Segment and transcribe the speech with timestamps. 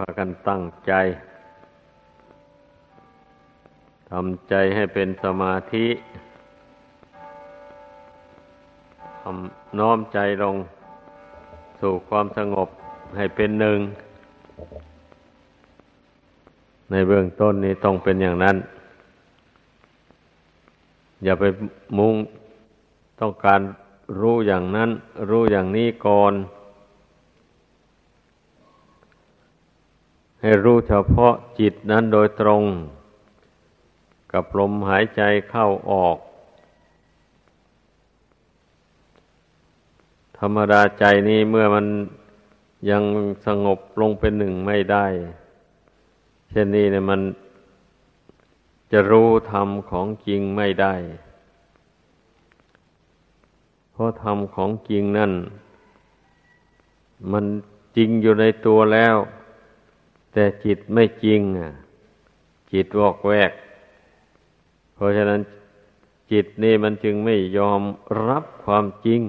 [0.00, 0.92] พากันตั้งใจ
[4.10, 5.86] ทำใจให้เป็นสมาธิ
[9.22, 10.56] ทำน้อมใจลง
[11.80, 12.68] สู่ความสงบ
[13.16, 13.78] ให้เป็นหนึ่ง
[16.90, 18.56] ในเบื้องต้นนี้ต้องเป็นอย่างนั้น
[21.24, 21.44] อย่าไป
[21.98, 22.14] มุ่ง
[23.20, 23.60] ต้องการ
[24.20, 24.90] รู้อย่างนั้น
[25.30, 26.34] รู้อย่างนี้ก่อน
[30.48, 32.62] ให้รู้เฉพาะจิตนั้นโดยตรง
[34.32, 36.18] กับลมหายใจเข้าออก
[40.38, 41.86] ธรรมดาใจนี้เมื่อมัน
[42.90, 43.02] ยัง
[43.46, 45.06] สงบลงเป็นหนึ่งไม่ได้
[46.50, 47.20] เช่นนี้เนี่ยมัน
[48.92, 50.94] จะรู้ธรรมของจริงไม่ได้
[53.92, 55.32] เพราะธรรมของจริงนั่น
[57.32, 57.44] มัน
[57.96, 59.16] จริงอยู่ในตัวแล้ว
[60.38, 61.70] แต่จิตไม่จริงอะ
[62.72, 63.52] จิตวอกแวก
[64.94, 65.40] เพราะฉะนั้น
[66.32, 67.82] จิตนี่มันจึงไม่ยอม
[68.28, 69.20] รับความจริง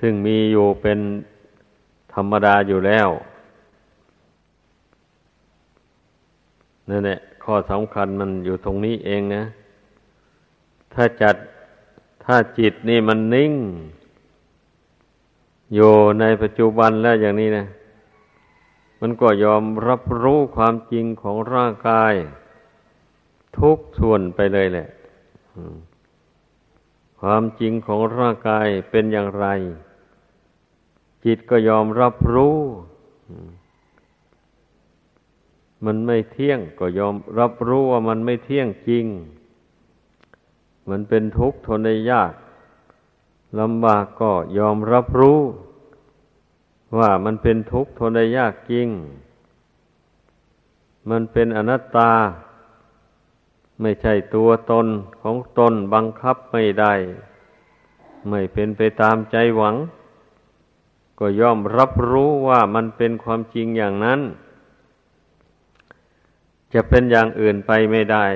[0.00, 0.98] ซึ่งมีอยู่เป็น
[2.14, 3.08] ธรรมดาอยู่แล้ว
[6.88, 9.42] นั่นแหละข้อสำคัญมันอยู่ตรงนี้เองนะ
[10.94, 11.36] ถ้าจัด
[12.24, 13.52] ถ้าจิตนี่มันนิ่ง
[15.74, 17.66] อยู่ในปัจจุบันแล้วอย่างนี้นะ
[19.06, 22.14] มันก็ยอมรับรู้ความจริงของร่างกาย
[23.58, 24.88] ทุกส่วนไปเลยแหละ
[27.20, 29.46] ความจริงของร่างกายเป็นอย่างไร
[31.24, 32.56] จิตก็ยอมรับรู้
[35.84, 39.06] มันไม่เที่ยงก็ยอมรับรู้ว่ามันไม่เที่ยงจริง
[40.90, 42.32] มันเป็นทุกข์ทนได้ยาก
[43.60, 45.40] ลำบากก็ยอมรับรู้
[46.98, 48.88] ว่ามันเป็นทุกข์ทนได้ยากจริง
[51.10, 52.12] มันเป็นอนัตตา
[53.80, 54.86] ไม่ใช่ตัวตน
[55.20, 56.94] ของตนบังคับไม่ได้
[58.28, 59.76] ไม่เป็นไปตามใจหวัง
[61.18, 64.20] ก็ย่อมรับรู้ว่ามันเป็นความจริงอย่างนั้น
[66.74, 68.26] จะเป็นอย่างอื่นไปไม่ได้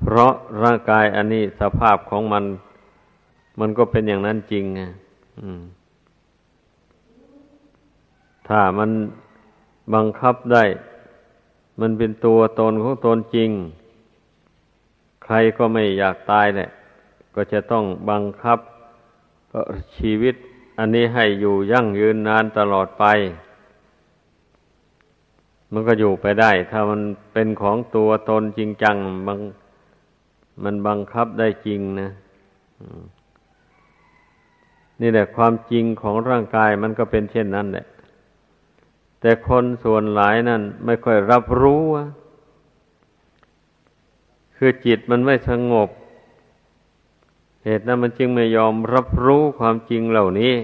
[0.00, 2.44] เพราะร่างกายอันนี้สภาพของมัน
[3.58, 4.80] มันก็เป็นอย่างนั้นจริงไง
[8.48, 8.90] ถ้ามัน
[9.94, 10.64] บังคับได้
[11.80, 13.50] มันเป็นตัวตนของตนจริง
[15.24, 16.70] ใครก็ไม่อยากตายแหละ
[17.34, 18.58] ก็จะต้องบังคับ
[19.96, 20.34] ชีวิต
[20.78, 23.04] อันนี้ให้อยู่ยั่งยืนนานตลอดไป
[25.72, 27.00] มันก็อยู่ไปได้ ถ้ามัน
[27.32, 28.96] เป็นของตัวตนจริงจัง
[29.26, 29.38] มัน
[30.64, 32.10] มันบังคับได้จริงนะ
[35.00, 37.86] นี่แหละความจริงของร่างกายมันก็เป็นเช่นนั้นแหละ
[39.20, 41.82] แต่คนส่วนหลายนั่นไม่ค่อยรับรู้
[44.56, 45.88] คือจิตมันไม่สงบ
[47.64, 50.54] เหตุนั้นมันจึงไม่ยอมรับรู้ความจริงเหล่านี้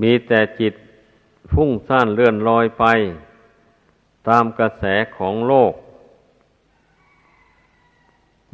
[0.00, 0.74] มีแต่จิต
[1.52, 2.84] ฟุ้งซ่านเลื่อนลอยไป
[4.28, 4.84] ตามกระแส
[5.16, 5.72] ของโลก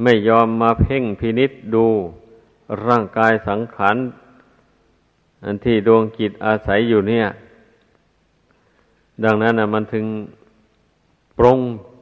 [0.03, 1.87] ไม่ยอมมาเพ่งพินิษดู
[2.87, 3.97] ร่างกายสังขาร
[5.45, 7.27] อันที่ดวงจิตอาศัยอยู่เนี่ย
[9.25, 10.07] ดังนั้นนะมันถึง
[11.39, 11.59] ปรง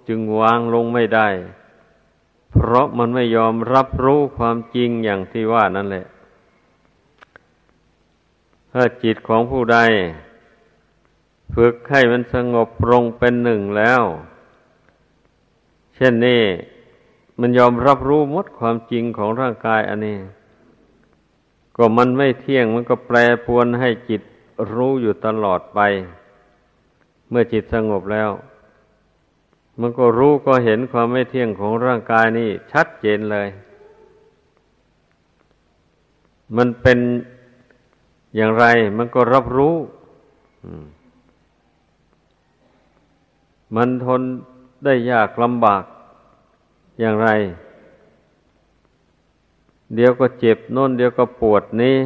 [0.08, 1.28] จึงวางลงไม่ได้
[2.50, 6.06] เพราะมันไม่ยอมรับรู้ความจริงอย่างที่ว่านั่นแหละ
[8.72, 9.78] ถ้าจิตของผู้ใด
[11.54, 14.02] ฝึกให้มันสงบปรงเป็นหนึ่งแล้ว
[15.94, 16.42] เช่นนี้
[17.40, 20.18] มันยอมรับรู้หมดความจริงของร่างกายอันนี้
[21.76, 24.22] ก็มันไม่เที่ยงมันก็แปรปวนให้จิต
[24.72, 25.80] รู้อยู่ตลอดไป
[27.28, 28.30] เมื่อจิตสงบแล้ว
[29.80, 33.48] มันก็รู้ก็เห็นความไม่เที่ยงของร่างกายนี่ชัดเจนเลย
[36.56, 36.98] มันเป็น
[38.36, 38.64] อย่างไร
[38.96, 39.74] มันก็รับรู้
[43.76, 44.22] มันทน
[44.84, 45.84] ได้ยากลำบาก
[47.00, 47.28] อย่างไร
[49.94, 51.96] เดี๋ยวก็เจ็บโน่น เดี๋ยวก็ปวดนี้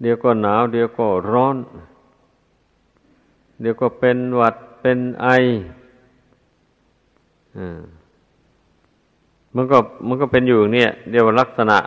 [0.00, 1.56] เดี๋ยวก็หนาว เดี๋ยวก็ร้อน
[3.60, 5.26] เดี๋ยวก็เป็นหวัดเป็นไอ
[7.56, 7.58] อ
[9.54, 11.78] มันก็มันก็เป็นอยู่เนี่ยเดียวลักษณะ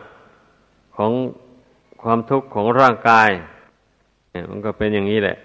[0.96, 1.12] ของ
[2.02, 3.30] ความทุกข์ของร่างกาย
[4.50, 5.38] มันก็เป็นอย่างนี้แหละ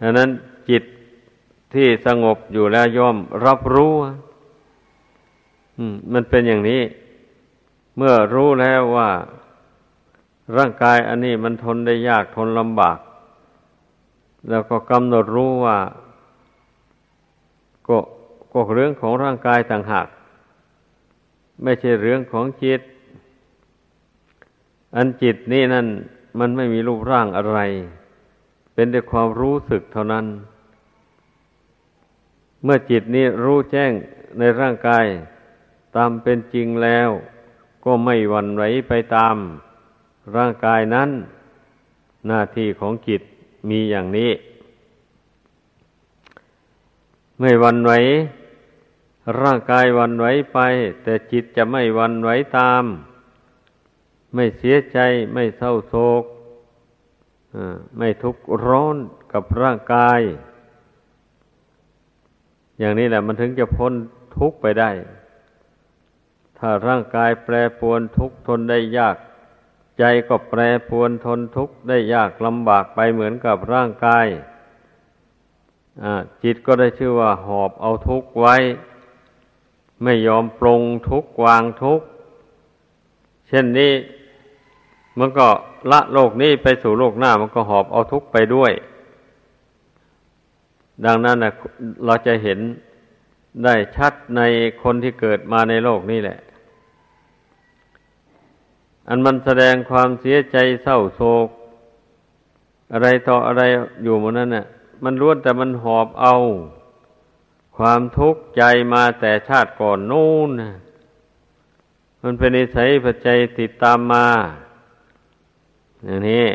[0.00, 0.28] ดังนั้น
[0.68, 0.82] จิต
[1.76, 3.92] ที่สงบอยู่แล้วย่อมรับรู้
[6.12, 6.82] มันเป็นอย่างนี้
[7.96, 9.10] เมื่อรู้แล้วว่า
[10.56, 12.98] ร่างกายอันนี้มันทนได้ยากทนลำบาก
[14.48, 15.78] แล้วก็กำหนดรู้ว่า
[17.88, 17.98] ก็
[18.52, 20.08] ก็เรื่องของร่างกายต่างหาก
[21.62, 22.80] ไม่ใช่เรื่องของจิต
[24.96, 25.86] อันจิตนี่นั่น
[26.38, 27.58] มันไม่มีรูปร่างอะไร
[28.74, 30.26] เป็นแต่ความรู้สึกเท่านั้น
[32.66, 33.92] เมื่อจิตนี้รู้แจ้ง
[34.38, 35.06] ในร่างกาย
[35.96, 37.08] ตามเป็นจริงแล้ว
[37.84, 39.36] ก็ไม่หวั่นไหวไปตาม
[40.36, 41.10] ร่างกายนั้น
[42.26, 43.22] หน้าที่ของจิต
[43.68, 44.30] มีอย่างนี้
[47.40, 47.92] ไม่หวั่นไหว
[49.42, 50.58] ร่างกายวันไหวไป
[51.02, 52.84] แต่จิตจะไม่วันไหวตาม
[54.34, 54.98] ไม่เสียใจ
[55.34, 56.24] ไม่เศร้าโศก
[57.98, 58.96] ไม่ทุกข์ร้อน
[59.32, 60.20] กับร่างกาย
[62.78, 63.92] อย่างนี้แหละมันถึงจะพ้น
[64.38, 64.90] ทุกข์ไปได้
[66.58, 69.16] ถ้าร่างกายแปรปวนทุกข์ทนได้ยาก
[69.98, 74.26] ใจก็แปรปวนทนทุกข์ได้ยากลำบากไปเหมือนกับร่างกาย
[76.42, 78.56] จิตก็ได้ชื่อว่าหอบเอาทุกข์ไว้
[80.02, 82.00] ไม่ยอมปรงทุกวางทุก
[83.48, 83.92] เช่นนี้
[85.18, 85.48] มันก็
[85.92, 88.72] ละโลกนี้ไปสู่โลกหน้ามันก็หอบเอาทุกไปด้วย
[91.04, 91.52] ดังนั้นนะ
[92.04, 92.58] เราจะเห็น
[93.64, 94.42] ได้ชัดใน
[94.82, 96.38] คนที่เกิดมาในโลกนี้แหละ
[99.08, 101.48] อันมันแสดงความเสียใจเศร้าโศก
[102.92, 103.62] อะไรต่ออะไร
[104.02, 104.66] อยู่หมดนั้นน่ะ
[105.04, 106.34] มันล้วนแต่มันหอบเอา
[107.76, 108.62] ความทุกข์ใจ
[108.92, 110.50] มาแต่ชาติก่อนนู่น
[112.22, 114.26] มันเป็นนิสัยปัจจัยติดตามมา
[116.04, 116.46] อย่างนี้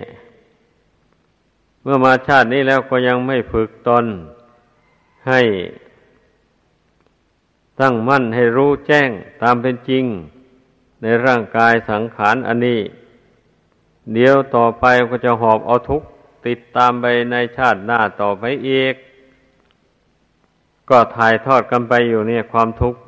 [1.82, 4.06] เมื่อมาชาตินี้แล้วก็ยังไม่ฝึกตน
[5.28, 5.42] ให้
[7.80, 9.10] ตั้งมั่นให้รู้แจ้ง
[9.42, 10.06] ตามเป็นจริง
[11.02, 12.82] ในร่างกายสังขารอันนี้
[14.14, 16.08] เดี๋ยวต่อไปก็จะหอบเอาทุกข์
[16.48, 18.96] ติดตามไปในชาติหน้าต่อไปอีก
[20.90, 23.00] ก็ถ่ายทอดกันไปอยู่เนี่ยความทุกข์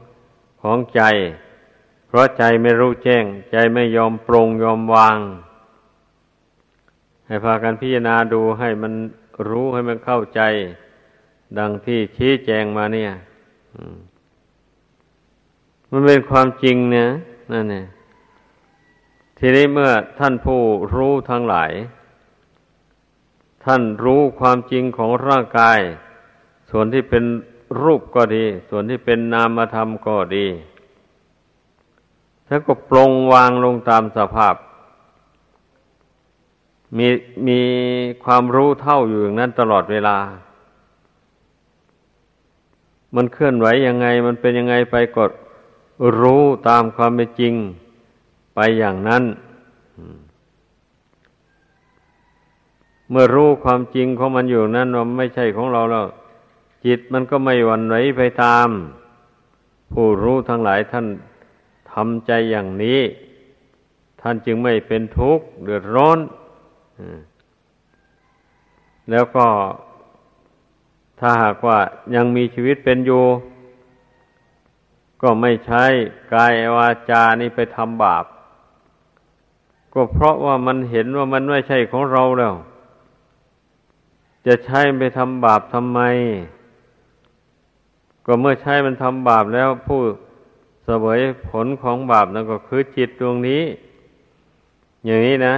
[0.61, 1.01] ของใจ
[2.07, 5.17] เพราะใจไม่รู้แจ้ง ใจไม่ยอมปรงยอมวาง
[7.27, 8.93] ให้พากันพิจารณาดูให้มัน
[9.49, 10.41] รู้ให้มันเข้าใจ
[11.59, 13.11] ดังที่ชี้แจงมาเนี่ย
[15.91, 17.09] มันเป็นความจริงเนี่ย
[17.51, 17.85] นั่นเนี่ย
[19.39, 20.61] ทีนี้เมื่อท่านผู้
[20.95, 21.71] รู้ทั้งหลาย
[23.65, 25.79] ท่านรู้ความจริงของร่างกาย
[26.69, 27.23] ส่วนที่เป็น
[27.81, 30.45] รูปก็ดี ส่วนที่เป็นนามธรรมก็ดี
[32.47, 34.55] ถ้าก็ปรงวางลงตามสภาพ
[36.97, 37.07] มี
[37.47, 37.59] มี
[38.23, 40.17] ความรู้เท่าอยู่อย่างนั้นตลอดเวลา
[43.15, 45.31] มันเคลื่อนไหวยังไง มันเป็นยังไงไปกด
[46.19, 47.53] รู้ตามความเป็นจริง
[48.55, 49.23] ไปอย่างนั้น
[53.09, 56.07] เมื่อรู้ความจริงของมันอยู่นั้นว่าไม่ใช่ของเราแล้ว
[56.85, 58.69] จิตมันก็ไม่หวั่นไหวไปตาม
[59.93, 61.05] ผู้รู้ทั้งหลายท่าน
[61.91, 62.99] ทำใจอย่างนี้
[64.21, 66.17] ท่านจึงไม่เป็นทุกข์เดือดร้อน
[69.09, 69.47] แล้วก็
[71.19, 71.77] ถ้าหากว่า
[72.15, 73.23] ยังมีชีวิตเป็นอยู่
[75.21, 75.83] ก็ไม่ใช้
[76.33, 78.25] กายวาจานี้ไปทำบาป
[79.93, 82.53] ก็เพราะว่ามันเห็นว่ามันไม่ใช่ของเราแล้ว
[84.45, 85.99] จะใช้ไปทำบาปทำไม
[88.25, 90.01] ก็เมื่อใช้มันทำบาปแล้วผู้
[90.83, 93.61] เสวยผลของบาปนั่นก็คือจิตดวงนี้
[95.05, 95.55] อย่างนี้นะ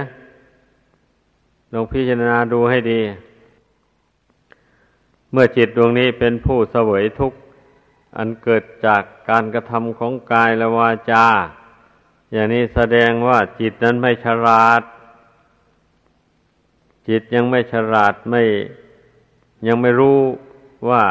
[1.78, 3.00] ลองพิจารณาดูให้ดี
[5.32, 7.38] เมื่อจิตดวงนี้เป็นผู้เสวยทุกข์
[8.16, 11.26] อันเกิดจากการกระทำของกายและวาจา
[12.32, 14.82] อย่างนี้แสดงว่าจิตนั้นไม่ฉลาด
[17.08, 18.42] จิตยังไม่ฉลาดไม่
[19.66, 20.20] ยังไม่รู้
[20.88, 21.04] ว่า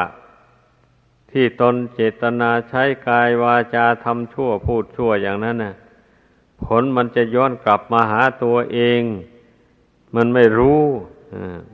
[1.31, 5.75] ที่ตนเจตนาใช้กายวาจาทำชั่วพูดชั่วอย่างนั้นนะ
[6.63, 9.03] ผลมันจะย้อนกลับมาหาตัวเอง
[10.15, 10.81] มันไม่รู้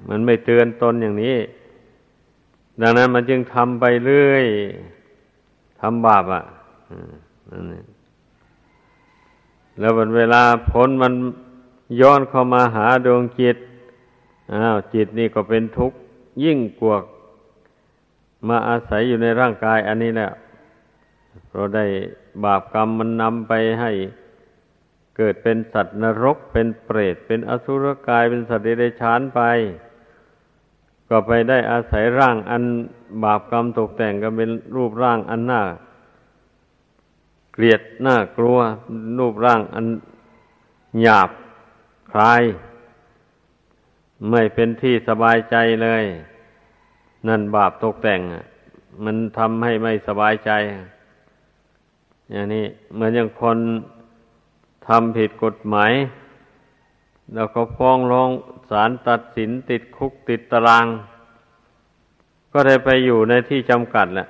[0.09, 1.37] มันไม่เตือนตนอย่างนี้
[2.81, 4.45] ดังนั้นมันจึงทำไปเรื่อย
[5.79, 6.43] ทำบาปอะ
[7.49, 7.65] นั่น
[9.79, 11.13] แล้วเวลาผลมัน
[12.01, 13.57] ย้อนเข้ามาหาดวงจิต
[14.53, 15.97] อ้าวจิตนี่ก็เป็นทุกข์
[16.43, 16.97] ยิ่งกว่า
[18.47, 20.29] มาอาศัยอยู่ในร่างกายอันนี้แหละ
[21.51, 21.85] เราได้
[22.43, 23.91] บาปกรรมมันนำไปให้
[25.17, 29.41] เกิดเป็นสัตว์นรก เป็นเปรต เป็นอสุรกาย เป็นสัตว์เดรัจฉานไป
[31.09, 32.63] ก็ไปได้อาศัยร่างอัน
[33.23, 35.61] บาปกรรมตกแต่งก็เป็นรูปร่างอันหน้า
[37.53, 38.59] เกลียดน่ากลัว
[39.19, 39.85] รูปร่างอัน
[41.01, 41.29] หยาบ
[42.11, 42.43] คลาย
[44.29, 46.03] ไม่เป็นที่สบายใจเลย
[47.27, 48.21] นั่นบาปตกแต่ง
[49.03, 50.51] มันทำให้ไม่สบายใจ
[52.31, 53.57] อย่างนี้เหมือนอย่างคน
[54.87, 55.91] ทำผิดกฎหมาย
[57.33, 58.29] แล้วก็ฟ้องร้อง
[58.69, 60.85] ศาลตัดสินติดคุกติดตาราง
[62.51, 64.27] ก็ได้ไปอยู่ในที่จำกัดแหละ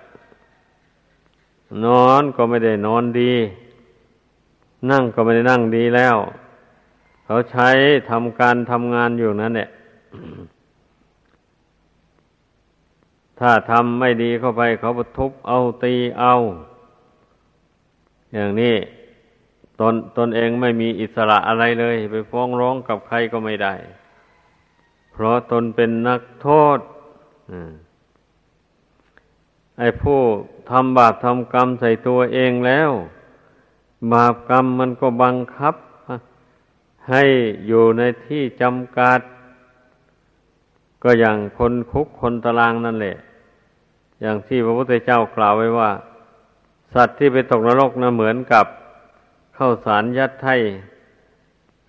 [1.85, 3.33] นอนก็ไม่ได้นอนดี
[4.91, 6.17] นั่งก็ไม่ได้นั่งดีแล้ว
[7.25, 7.69] เขาใช้
[8.09, 9.69] ทำการทำงานอยู่นั่นแหละ
[13.39, 16.33] ถ้าทำไม่ดีเข้าไป เขาทุบเอาตีเอา
[18.33, 18.75] อย่างนี้
[19.81, 23.73] ตนตนเองไม่มีอิสระอะไรเลย ไปฟ้องร้องกับใครก็ไม่ได้
[25.11, 26.79] เพราะตนเป็นนักโทษ
[29.79, 30.19] ไอ้ผู้
[30.69, 32.91] ทำบาปทำกรรมใส่ตัวเองแล้ว
[34.13, 35.75] บาปกรรมมันก็บังคับ
[37.09, 37.23] ให้
[37.67, 39.19] อยู่ในที่จำกัด
[41.03, 43.17] ก็อย่างคนคุกคนตารางนั่นแหละ
[44.21, 45.91] อย่างที่พระพุทธเจ้ากล่าวไว้ว่า
[46.93, 48.65] สัตว์ที่ไปตกนรกนะเหมือนกับ
[49.55, 50.59] เข้าสารยัดไทย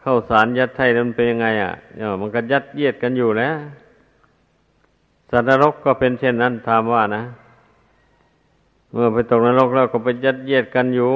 [0.00, 3.56] เข้าสารยัดไทยมันเป็นยังไง อะเนี่ยมันก็ยัดเยียดกันอยู่แล้ว
[5.30, 7.22] สัตว์นรกก็เป็นเช่นนั้นถามว่านะ
[8.92, 11.12] เมื่อไปตกนรกแล้วก็ไปยัดเยียดกันอยู่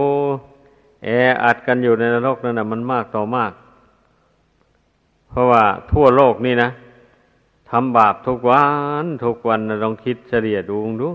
[1.04, 1.08] แอ
[1.44, 3.52] อัดกันอยู่ในนรกนั่นนะมันมากต่อมาก
[5.28, 5.62] เพราะว่า
[5.92, 6.70] ทั่วโลกนี่นะ
[7.70, 8.64] ทำบาปทุกวั
[9.02, 11.08] นทุกวันนะลองคิดเฉลี่ยดูดู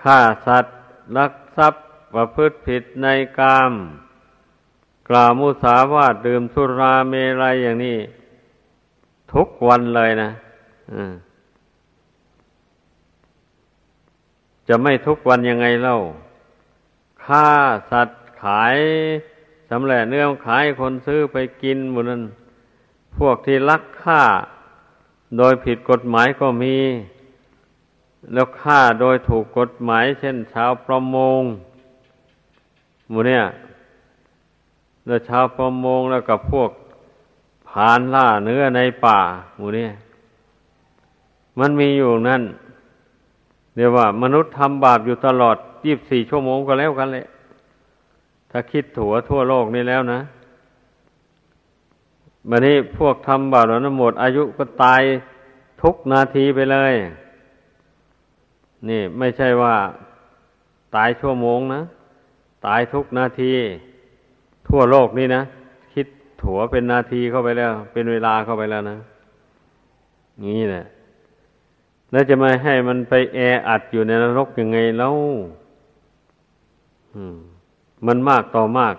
[0.00, 0.76] ฆ่าสัตว์
[1.16, 3.06] ลักทรัพย์ ประพฤติผิดใน
[3.38, 3.72] กาม
[5.08, 7.98] กล่าวมุสาวาทดื่มสุราเมรัยอย่างนี้
[9.32, 10.30] ทุกวันเลยนะ
[14.68, 15.98] จะไม่ทุกวันยังไงเล่า
[17.24, 17.48] ฆ่า
[17.90, 18.76] สัตว์ขาย
[19.70, 22.22] สำเร็จเนื้อขายคนซื้อไปกินหมดนั้น
[23.18, 24.22] พวกที่ลักฆ่า
[25.38, 26.76] โดยผิดกฎหมายก็มี
[28.32, 31.42] แล้วฆ่าโดยถูกกฎหมาย เช่นชาวประมง
[33.08, 33.42] หมูเนี่ย
[35.06, 36.70] แล้วชาวประมงแล้วกับพวก
[37.68, 39.18] ผานล่าเนื้อในป่า
[39.56, 39.90] หมูเนี่ย
[41.58, 42.42] มันมีอยู่นั่น
[43.76, 47.26] เรียกว่ามนุษย์ทำบาปอยู่ตลอดยี่บสี่ชั่วโมงก็แล้วกันเลย
[48.50, 50.20] ถ้าคิดถัวทั่วโลกนี่แล้วนะ
[52.50, 55.02] บันนี้พวกทำบาปแล้วนะหมด อายุก็ตาย
[55.82, 56.94] ทุกนาทีไปเลย
[58.88, 59.74] นี่ไม่ใช่ว่า
[60.96, 61.80] ตายชั่วโมงนะ
[62.66, 63.52] ตายทุกนาที
[64.68, 65.42] ทั่วโลกนี่นะ
[65.94, 66.06] คิด
[66.42, 68.98] ถัวเป็นนาทีเข้าไปแล้ว เป็นเวลาเข้าไปแล้วนะ
[70.44, 70.84] นี่แหละ
[72.10, 73.38] แล้วจะมาให้มันไปแอ
[73.68, 75.16] อัดอยู่ในนรกยังไงแล้ว
[78.06, 78.94] มันมากต่อมาก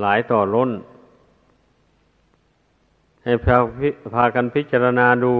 [0.00, 0.70] หลายต่อล้น
[3.24, 3.56] ให้พา
[4.14, 5.34] พากันพิจารณาดู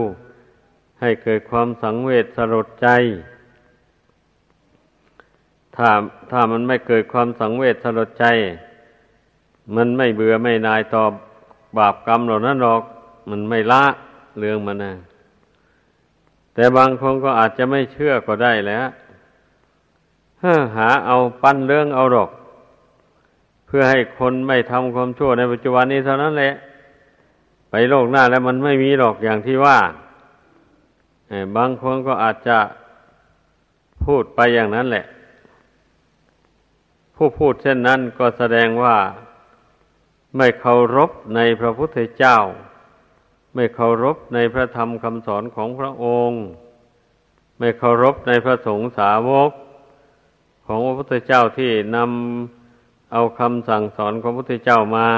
[1.00, 2.88] ให้เกิดความสังเวชสลดใจ
[5.76, 5.88] ถ้า
[6.31, 8.25] ถ้ามันไม่เกิดความสังเวชสลดใจ
[9.76, 11.02] มันไม่เบื่อไม่นายต่อ
[11.78, 12.83] บาปกรรมเหล่านั้นหรอก
[13.31, 13.85] มันไม่ละ
[14.38, 14.93] เรื่องมันนะ
[16.54, 18.87] แต่บางคนก็อาจจะไม่เชื่อก็ได้แล้ว
[20.76, 22.31] หาเอาปั้นเรื่องเอาหรอก
[23.66, 26.52] เพื่อให้คนไม่ทำความชั่วในปัจจุบันนี้เท่านั้นแหละ
[27.71, 29.78] ไปโลกหน้าแล้วมันไม่มีหรอกอย่างที่ว่า
[31.57, 32.59] บางคนก็อาจจะ
[34.04, 35.04] พูดไปอย่างนั้นแหละ
[37.16, 38.97] ผู้พูดเช่นนั้นก็แสดงว่า
[40.37, 42.38] ไม่เคารพในพระพุทธเจ้า
[43.54, 46.42] ไม่เคารพในพระธรรมคำสอนของพระองค์
[47.59, 49.50] ไม่เคารพในพระสงฆ์สาวก
[50.66, 55.09] ของพระพุทธเจ้าที่นำเอาคำสั่งสอนของพระพุทธเจ้ามา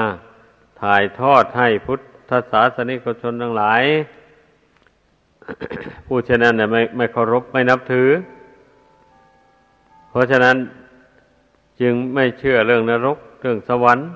[0.81, 1.99] ถ่ายทอดให้พุท
[2.29, 3.83] ธศาสนิกชนทั้งหลาย
[6.07, 8.09] ผู้เช่นนั้นเนี่ยไม่ไม่เคารพไม่นับถือ
[10.09, 10.55] เพราะฉะนั้น
[11.81, 14.07] จึงไม่เชื่อเรื่องนรก เรื่องสวรรค์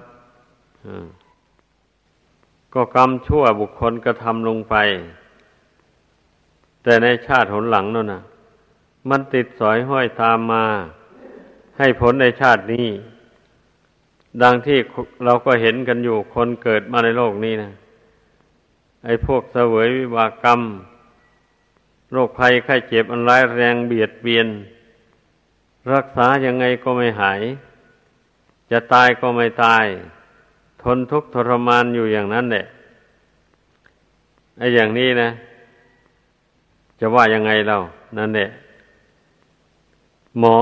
[2.73, 4.75] ก็กรรมชั่วบุคคลกระทำลงไป
[6.83, 8.21] แต่ในชาติหนหลังนั่นนะ
[9.09, 10.63] มันติดสอยห้อยตามมา
[11.77, 12.87] ให้ผลในชาตินี้
[14.41, 14.79] ดังที่
[15.25, 17.71] เราก็เห็นกันอยู่คนเกิดมาในโลกนี้นะ
[19.05, 20.61] ไอ้พวกเสวยวิบากกรรม
[22.11, 24.47] โรคภัยไข้เจ็บอันร้ายแรงเบียดเบียน
[25.93, 27.41] รักษายังไงก็ไม่หาย
[28.71, 29.85] จะตายก็ไม่ตาย
[30.81, 32.65] ทนทุกข์ทรมานอยู่อย่างนั้นแหละ
[34.57, 35.29] ไอ้อย่างนี้นะ
[36.99, 37.77] จะว่ายังไงเรา
[38.17, 38.47] นั่นแหละ
[40.39, 40.57] หมอ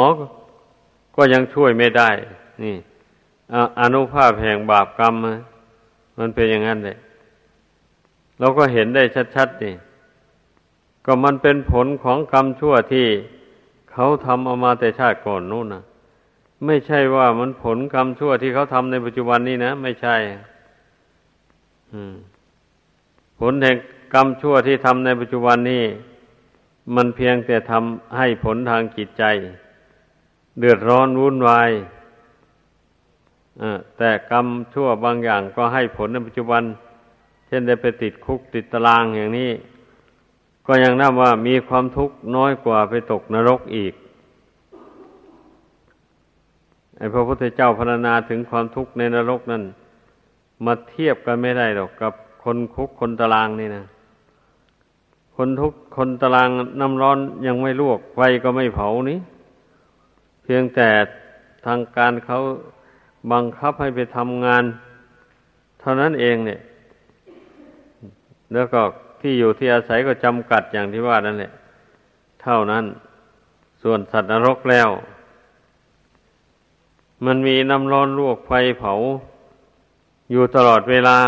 [1.15, 2.09] ก็ยังช่วยไม่ได้
[2.63, 2.75] นี่
[3.79, 5.13] อนุภาพแห่งบาปกรรม
[6.17, 6.97] มันเป็นอย่างนั้นเลย
[8.39, 9.03] เราก็เห็นได้
[9.35, 9.75] ชัดๆนี่
[11.05, 13.07] ก็มันเป็นผลของกรรมชั่วที่
[14.01, 15.83] เขาทำเอามาแต่ชาติก่อนนู่นนะ
[16.65, 20.15] ไม่ใช่ว่ามันผลกรรมชั่วที่เขาทำในปัจจุบันนี้นะ ไม่ใช่
[23.39, 23.77] ผลแห่ง
[24.13, 25.83] กรรมชั่วที่ทำในปัจจุบันนี้
[26.95, 29.23] มันเพียงแต่ทำให้ผลทางจิตใจ
[30.59, 31.71] เดือดร้อนวุ่นวาย
[33.97, 36.63] แต่กรรมชั่วบางอย่างก็ให้ผลในปัจจุบัน
[37.47, 39.51] เช่นได้ไปติดคุกติดตารางอย่างนี้
[40.71, 43.93] ก็ยังนับว่ามีความทุกข์น้อยกว่าไปตกนรกอีก
[46.97, 49.63] ไอ้พระพุทธเจ้าพรรณนาถึงความทุกข์ในนรกนั้น
[50.65, 53.85] มาเทียบกันไม่ได้หรอกกับคนคุกคนตารางนี่นะ
[55.35, 56.49] คนทุกคนตาราง
[56.81, 59.19] น้ำร้อนยังไม่ลวก ไฟก็ไม่เผานี้
[60.43, 60.89] เพียงแต่
[61.65, 62.38] ทางการเขา
[63.31, 64.63] บังคับให้ไปทำงาน
[65.79, 66.59] เท่านั้นเองเนี่ย
[68.55, 68.81] แล้วก็
[69.21, 71.51] ที่อยู่ที่อาศัยก็จำกัดอย่างที่ว่านั่นแหละ
[72.41, 72.85] เท่านั้น
[73.81, 74.89] ส่วนสัตว์นรกแล้ว
[77.25, 78.93] มันมีน้ำร้อนลวกไฟเผา
[80.31, 81.19] อยู่ตลอดเวลา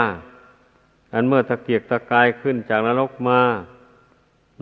[1.14, 3.40] อันเมื่อตะเกียกตะกายขึ้นจากนรกมา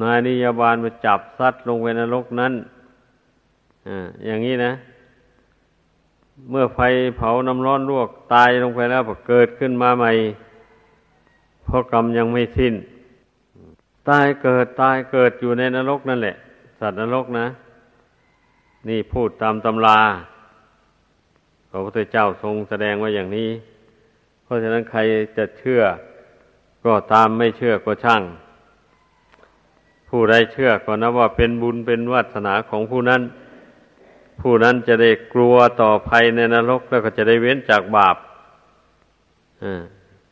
[0.02, 2.54] นายนิยาบาลมาจับซัดลงไปนรกนั้น
[3.88, 3.90] อ
[4.26, 4.72] อย่างนี้นะ
[6.50, 6.80] เมื่อไฟ
[7.18, 10.12] เผาน้ำร้อนลวกตายลงไปแล้วพอเกิดขึ้นมาใหม่
[11.64, 12.74] เพราะกรรมยังไม่สิ้น
[14.10, 16.36] ตายเกิดตายเกิดอยู่ในนรกนั่นแหละ
[16.80, 17.48] สัตว์นรกนะ
[18.90, 20.00] นี่พูดตามตำรา
[21.70, 23.50] พระพุทธเจ้าทรงแสดงว่าอย่างนี้
[24.44, 25.00] เพราะฉะนั้นใคร
[25.38, 25.82] จะเชื่อ
[26.86, 28.24] ก็ตามไม่เชื่อก็ช่าง
[30.10, 33.22] ผู้ใดเชื่อก็นับว่าเป็นบุญเป็นวาสนาของผู้นั้น
[34.42, 38.16] ผู้นั้นจะได้กลัวต่อภัยในนรกแล้วก็จะได้เว้นจากบาป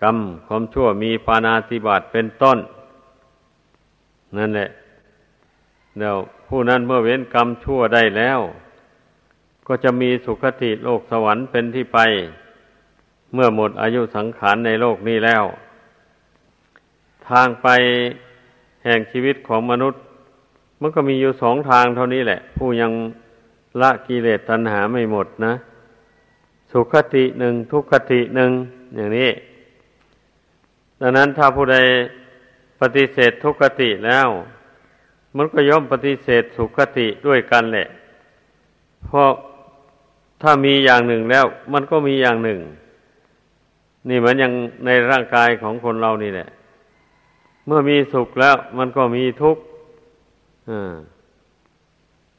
[0.01, 2.57] กรรมความชั่วมีปานาติบาตเป็นต้น
[4.35, 4.69] นั่นแหละ
[5.97, 8.39] เดี๋ยวผู้นั้นเมื่อเว้นกรรมชั่วได้แล้ว
[9.67, 11.99] ก็จะมีสุคติโลกสวรรค์เป็นที่ไป
[13.33, 15.43] เมื่อหมดอายุสังขารในโลกนี้แล้ว
[17.29, 17.67] ทางไป
[18.83, 20.01] แห่งชีวิตของมนุษย์
[20.81, 22.91] มันก็มีอยู่สองทางเท่านี้แหละ ผู้ยัง
[23.81, 25.53] ละกิเลสตัณหาไม่หมดนะ
[26.71, 28.51] สุขติหนึ่งทุกขติหนึ่ง
[28.95, 29.29] อย่างนี้
[31.01, 31.77] ดังนั้นถ้าผู้ใด
[32.81, 34.27] ปฏิเสธทุกขติแล้ว
[35.37, 37.87] มันก็ย่อมปฏิเสธสุขติด้วยกันแหละ
[39.05, 39.31] เพราะ
[40.41, 42.59] ถ้ามีอย่างหนึ่งแล้ว มันก็มีอย่างหนึ่ง
[44.07, 44.53] นี่เหมือนอย่าง
[44.85, 46.47] ในร่างกายของคนเรานี่แหละ
[47.65, 49.61] เมื่อมีสุขแล้ว มันก็มีทุกข์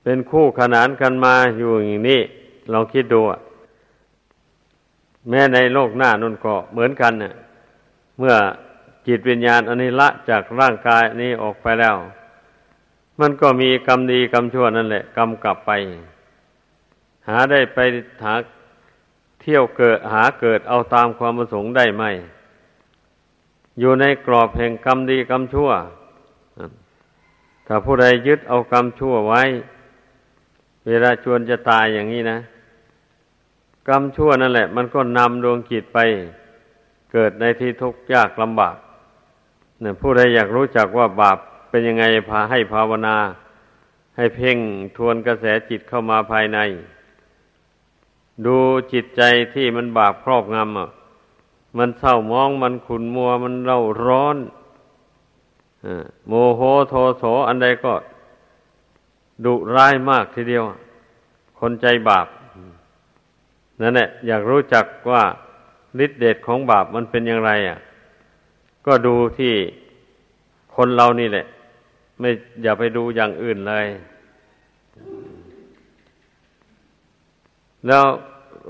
[0.02, 2.20] เป็นคู่ขนานกันมาอยู่อย่างนี้
[2.72, 3.20] ลองคิดดู
[5.28, 7.34] แม้ในโลกหน้านั่นก็เหมือนกันเนี่ย
[8.18, 8.34] เมื่อ
[9.08, 11.96] จิตวิญญาณอันนี้ละจากร่างกายนี้ออกไปแล้ว
[13.20, 15.70] มันก็มีกรรมดีกรรมชั่วนั่นแหละกรรมกลับไป
[17.28, 17.78] หาได้ไป
[18.24, 18.34] หา
[19.40, 22.04] เที่ยวเกิดหาเกิดเอาตามความประสงค์ได้ไหม
[23.80, 25.70] อยู่ในกรอบแห่งกรรมดีกรรมชั่ว
[27.66, 29.42] ถ้าผู้ใดยึดเอากรรมชั่วไว้
[30.86, 32.38] เวลาชวนจะตายอย่างนี้นะ
[33.88, 35.98] กรรมชั่วนั่นแหละ มันก็นำดวงจิตไป
[37.12, 38.76] เกิดในที่ทุกข์ยากลำบาก
[39.80, 41.38] เนี่ยผู้ใดอยากรู้จักว่าบาป
[41.70, 43.16] เป็นยังไงพาให้ภาวนา
[44.16, 44.58] ให้เพ่ง
[44.96, 46.58] ทวนกระแสจิตเข้ามาภายใน
[48.46, 48.56] ดู
[48.92, 49.22] จิตใจ
[49.54, 50.90] ที่มันบาปครอบงำอะ
[51.78, 54.36] มันเศร้ามองมันขุนมัวมันเร่าร้อน
[56.26, 57.92] โมโหโทโสอันใดก็
[59.44, 60.64] ดุร้ายมากทีเดียว
[61.58, 62.26] คนใจบาป
[63.80, 65.22] นั่นแหละอยากรู้จักว่า
[66.04, 67.78] ฤทธิเดชของบาปมันเป็นอย่างไรอะ
[68.88, 69.54] ก็ดูที่
[70.76, 71.46] คนเรานี่แหละ
[72.18, 72.30] ไม่
[72.62, 73.86] อย่าไปดูอย่างอื่นเลย
[77.86, 78.04] แล้ว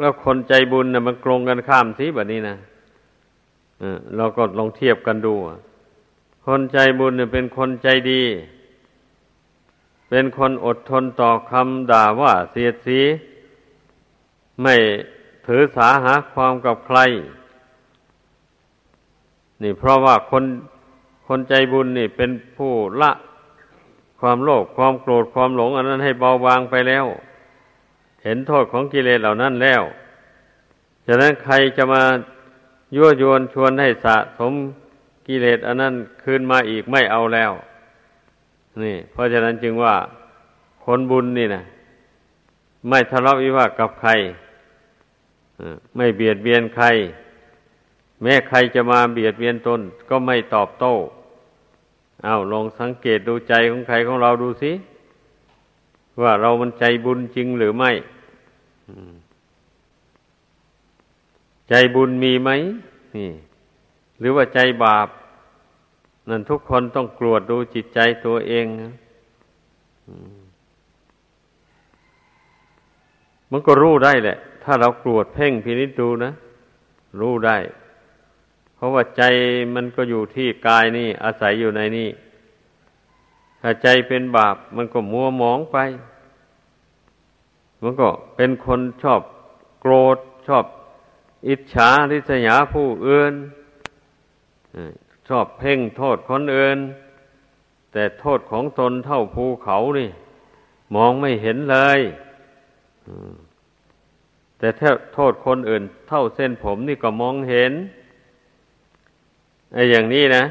[0.01, 2.57] แล้วคนใจบุญนะมันกลงกันข้ามสิแบบนี้นะ
[4.17, 5.35] เราก็ลองเทียบกันดู
[6.47, 8.23] คนใจบุญเนี่ยเป็นคนใจดี
[10.11, 13.01] เป็นคนอดทนต่อคำด่าว่าเสียดสี
[14.63, 14.75] ไม่
[15.47, 16.99] ถือสาหาความกับใคร
[19.63, 20.45] นี่เพราะว่าคน
[21.27, 23.13] คนใจบุญนี่เป็นผู้ละ
[24.21, 27.07] ความโลภความโกรธความหลง อันนั้นให้เบาบางไปแล้ว
[28.25, 29.83] เห็นโทษของกิเลสเหล่านั้นแล้ว
[31.07, 32.03] ฉะนั้นใครจะมา
[32.97, 34.53] ยั่วยวนชวนให้สะสม
[35.27, 37.53] กิเลสอันนั้นคืนมาอีกไม่เอาแล้ว
[38.83, 39.95] นี่ เพราะฉะนั้นจึงว่า
[40.85, 41.63] คนบุญนี่นะ
[42.89, 44.11] ไม่ทะเลาะวิวาทกับใคร
[45.97, 46.87] ไม่เบียดเบียนใคร
[48.23, 50.95] แม้ใครจะมาเบียดเบียนตนก็ไม่ตอบโต้
[52.25, 54.73] เอาลองสังเกตดูใจของใครของเราดูสิ
[56.23, 57.91] ว่าเรามันใจบุญจริงหรือไม่
[61.69, 62.51] ใจบุญมีไหม
[63.17, 63.31] นี่
[64.19, 65.09] หรือว่าใจบาป
[66.29, 68.67] นั่นทุกคนต้องกลวดดูจิตใจตัวเอง
[73.51, 76.33] มันก็รู้ได้แหละ ถ้าเรากลวดเพ่งพินิจดูนะ
[77.21, 77.57] รู้ได้
[78.79, 79.23] เพราะว่าใจ
[79.75, 82.09] มันก็อยู่ที่กายนี่ อาศัยอยู่ในนี่
[83.63, 85.77] ถ้าใจเป็นบาปมันก็มัวมองไป
[87.83, 89.21] มันก็เป็นคนชอบ
[89.81, 90.65] โกรธชอบ
[91.49, 93.33] อิจฉาริษยาผู้อื่น
[95.29, 96.79] ชอบเพ่งโทษคนอื่น
[97.93, 100.11] แต่โทษของตนเท่าภูเขานี่
[100.95, 102.01] มองไม่เห็นเลย
[104.59, 107.73] แต่ถ้าโทษคนอื่น เท่าเส้นผมนี่ก็มองเห็น
[109.73, 110.45] ไอ้อย่างนี้นะ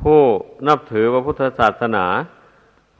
[0.00, 0.20] ผู้
[0.68, 2.06] นับถือพระพุทธศาสนา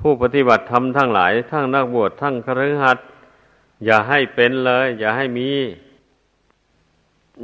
[0.00, 3.06] ผู้ปฏิบัติธรรมทั้งหลาย ทั้งนักบวชทั้งคฤหัสถ์
[3.84, 5.50] อย่าให้เป็นเลย อย่าให้มี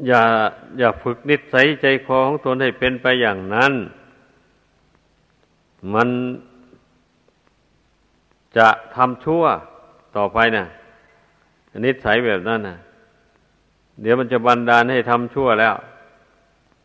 [0.07, 0.23] อย่า
[0.79, 3.73] อย่าฝึกนิสัยใจคอของตนให้เป็นไปอย่างนั้น
[5.95, 6.09] มัน
[8.57, 9.45] จะทำชั่ว
[10.17, 10.67] ต่อไปนะ่ะ
[11.85, 12.77] นิสัยแบบนั้นน่ะ
[14.01, 15.75] เดี๋ยวมันจะบันดาลให้ทำชั่วแล้ว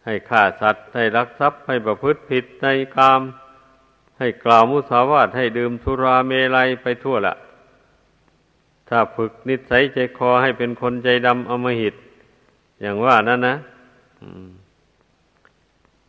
[0.10, 3.22] ให้ฆ่าสัตว์ ให้รักทรัพย์ ให้ประพฤติผิดในกาม
[4.20, 7.36] ให้กล่าวมุสาวาทให้ดื่มสุราเมลัยไปทั่วละ
[8.90, 11.96] ถ้าฝึกนิสัยใจคอให้เป็นคนใจดำอมหิต
[12.82, 13.56] อย่างว่านั่นนะ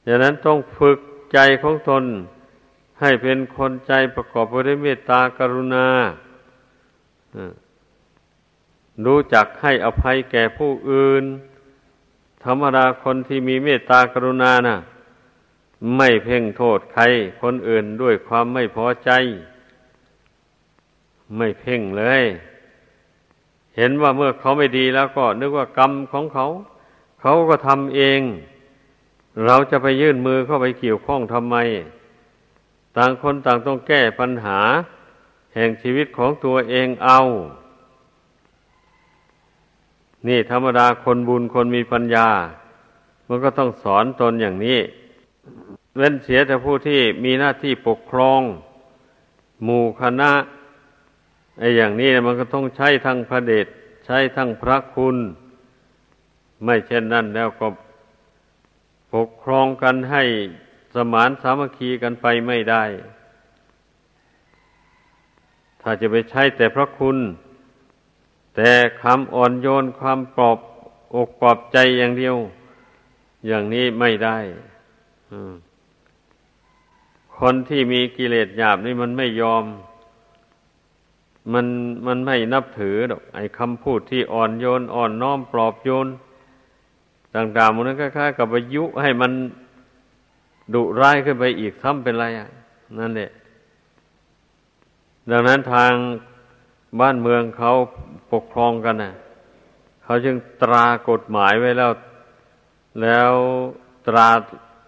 [0.06, 0.98] ดังนั้นต้องฝึก
[1.32, 2.04] ใจของตน
[3.00, 5.86] ให้เป็นคนใจประกอบไปด้วยเมตตากรุณา
[9.04, 11.24] รู้จักให้อภัยแก่ผู้อื่น
[12.44, 14.78] ธรรมดาคนที่มีเมตตากรุณานะ่ะ
[15.96, 17.02] ไม่เพ่งโทษใคร
[17.42, 19.10] คนอื่นด้วยความไม่พอใจ
[21.36, 22.22] ไม่เพ่งเลย
[23.76, 26.46] เห็นว่าเมื่อเขาไม่ดีแล้วก็นึกว่ากรรมของเขา
[27.20, 28.20] เขาก็ทำเอง
[29.46, 31.56] เราจะไปยื่นมือเข้าไปเกี่ยวข้องทำไม
[32.96, 34.60] ต่างคนต่างต้องแก้ปัญหา
[35.54, 37.18] แห่งชีวิตของตัวเองเอา
[40.26, 42.28] นี่ธรรมดาคนบุญคนมีปัญญา
[43.28, 44.80] มันก็ต้องสอนตนอย่างนี้
[45.96, 48.40] เว้นเสียแต่ผู้ที่มีหน้าที่ปกครอง
[49.64, 50.32] หมู่คณะ
[51.58, 53.66] ไอ้อย่างนี้มันก็ต้องใช้ทั้งพระเดช
[54.06, 55.16] ใช้ทั้งพระคุณ
[56.64, 57.66] ไม่เช่นนั้นแล้วก็
[59.14, 60.24] ปกครองกันให้
[60.94, 62.84] สมานสามัคคีกันไปไม่ได้
[65.80, 67.16] ถ้าจะไปใช้แต่พระคุณ
[68.54, 68.70] แต่
[69.02, 70.58] คำอ่อนโยนความปลอบ
[71.14, 72.36] อกปลอบใจอย่างเดียว
[73.46, 74.38] อย่างนี้ไม่ได้
[77.38, 79.64] คนที่มีกิเลสหยาบนี่มันไม่ยอม
[81.52, 81.66] มัน
[82.06, 86.08] มันไม่นับถือดอกไอ้คำพูดที่อ่อนโยน อ่อนน้อมปลอบโยน
[87.34, 89.32] ต่างๆมันนั้นคล้ายๆกับไปยุให้มัน
[90.74, 92.48] ดุร้ายขึ้นไปอีกซ้ำเป็นไรอะ
[92.98, 93.30] นั่นแหละ
[95.30, 95.92] ดังนั้นทาง
[96.98, 97.72] บ้านเมืองเขา
[98.32, 99.12] ปกครองกันนะ
[100.02, 101.92] เขาจึงตรากฎหมายไว้แล้ว
[103.02, 103.32] แล้ว
[104.06, 104.28] ตรา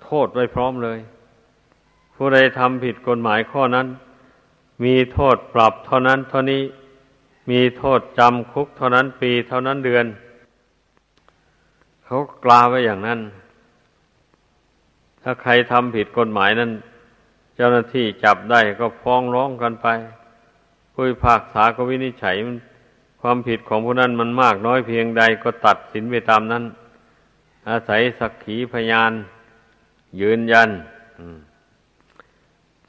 [0.05, 0.99] โทษไว้พร้อมเลย
[2.15, 3.87] ผู้ใดทำผิดกฎหมายข้อนั้น
[4.85, 6.63] มีโทษปรับเท่านั้นเท่านี้
[7.51, 10.07] มีโทษจำคุกเท่านั้นปีเท่านั้นเดือน
[12.05, 13.21] เขากลาไว้อย่างนั้น
[15.23, 16.71] ถ้าใครทำผิดกฎหมายนั้น
[17.57, 19.87] เจ้าหน้าที่จับได้ก็ฟ้องร้องกันไป
[20.93, 22.37] ผู้พิพากษาก็วินิจฉัย
[23.21, 26.65] ความผิดของผู้นั้นมันมากน้อยเพียงใดก็ตัดสินไปตามนั้น
[27.69, 29.13] อาศัยสักขีพยาน
[30.21, 30.71] ยืนยัน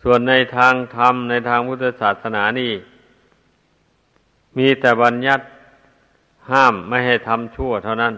[0.02, 2.72] ส่วนในทางธรรม ในทางพุทธศาสนานี่
[4.58, 5.44] มีแต่บัญญัติ
[6.52, 8.14] ห้ามไม่ให้ทำชั่วเท่านั้น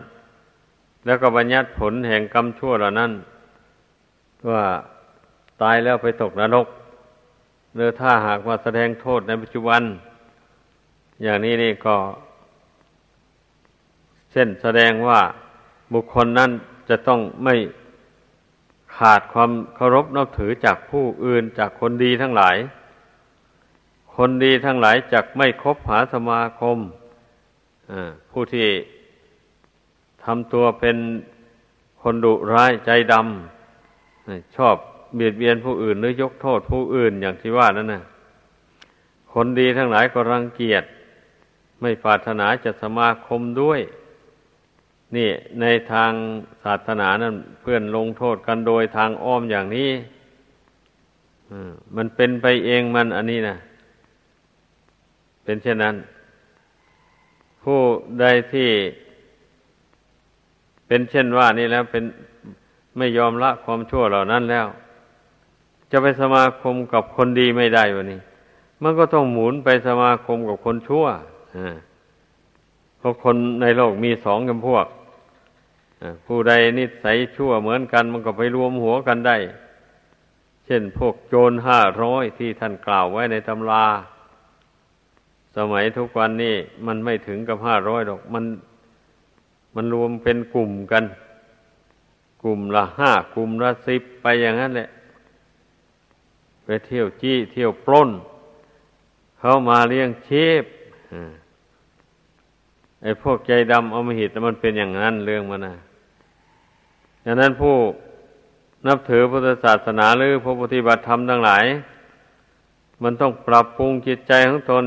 [1.05, 3.11] แล้วก็บัญญัติผลแห่งกรรมชั่วเหล่านั้น
[4.49, 4.63] ว่า
[5.61, 6.67] ตายแล้วไปตกนรก
[7.77, 9.81] เนือถ้าหากว่าแสดงโทษในปัจจุบัน
[11.23, 11.95] อย่างนี้นี่ก็
[14.31, 15.19] เช่นแสดงว่า
[15.93, 16.51] บุคคลนั้น
[16.89, 17.55] จะต้องไม่
[18.97, 22.55] ขาดความเคารพนับถือจากผู้อื่นจากคนดีทั้งหลาย
[24.15, 26.77] คนดีทั้งหลายจักไม่คบหาสมาคม
[28.31, 28.67] ผู้ที่
[30.23, 30.97] ทำตัวเป็น
[32.01, 34.75] คนดุร้ายใจดำชอบ
[35.15, 38.03] เบียดเบียนผู้อื่นหรือยกโทษผู้อื่นอย่างที่ว่านั่นนะ
[39.33, 40.83] คนดีทั้งหลายก็รังเกียจ
[41.81, 43.79] ไม่ปรารถนาจะสมาคมด้วย
[45.15, 45.29] นี่
[45.61, 46.11] ในทาง
[46.63, 49.89] ศาสนานั้นเพื่อนลงโทษกันโดยทางอ้อมอย่างนี้
[51.95, 53.55] มันเป็นไปเองมันอันนี้นะ
[55.43, 55.95] เป็นเช่นนั้น
[57.63, 57.79] ผู้
[58.19, 58.69] ใดที่
[60.87, 62.03] เป็นเช่นว่านี่แล้วเป็น
[62.97, 64.67] ไม่ยอมละความชั่วเหล่านั้นแล้ว
[65.91, 68.21] จะไปสมาคมกับคนดีไม่ได้วันนี้
[68.83, 71.05] มันก็ต้องหมุนไปสมาคมกับคนชั่ว
[72.97, 74.85] เพราะคนในโลกมีสองจำพวก
[76.25, 79.37] ผู้ใดนิสัยชั่วเหมือนกัน มันก็ไปรวมหัวกันได้
[80.65, 83.85] เช่นพวกโจรห้าร้อยที่ท่านกล่าวไว้ในตำรา
[85.55, 86.55] สมัยทุกวันนี้
[86.87, 88.45] มันไม่ถึงกับห้าร้อยดอก มัน
[89.75, 91.03] มันรวมเป็นกลุ่มกัน
[92.43, 94.89] กลุ่มละห้ากลุ่มละสิบไปอย่างนั้นแหละ
[96.65, 98.09] ไปเที่ยวจี้เที่ยวปล้น
[99.39, 100.63] เข้ามาเลี้ยงชีพ
[103.01, 105.75] ไอ้พวกใจดำอมหิตมันเป็นอย่างนั้นเรื่องมันนะ
[107.25, 107.75] ดังนั้นผู้
[108.87, 111.65] นับถือพุทธศาสนาหรือผู้ปฏิบัติธรรมทั้งหลาย
[113.03, 114.85] มันต้องปรับปรุงจิตใจของตน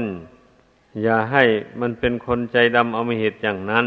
[1.02, 1.44] อย่าให้
[1.80, 3.86] มันเป็นคนใจดำอมหิตอย่างนั้น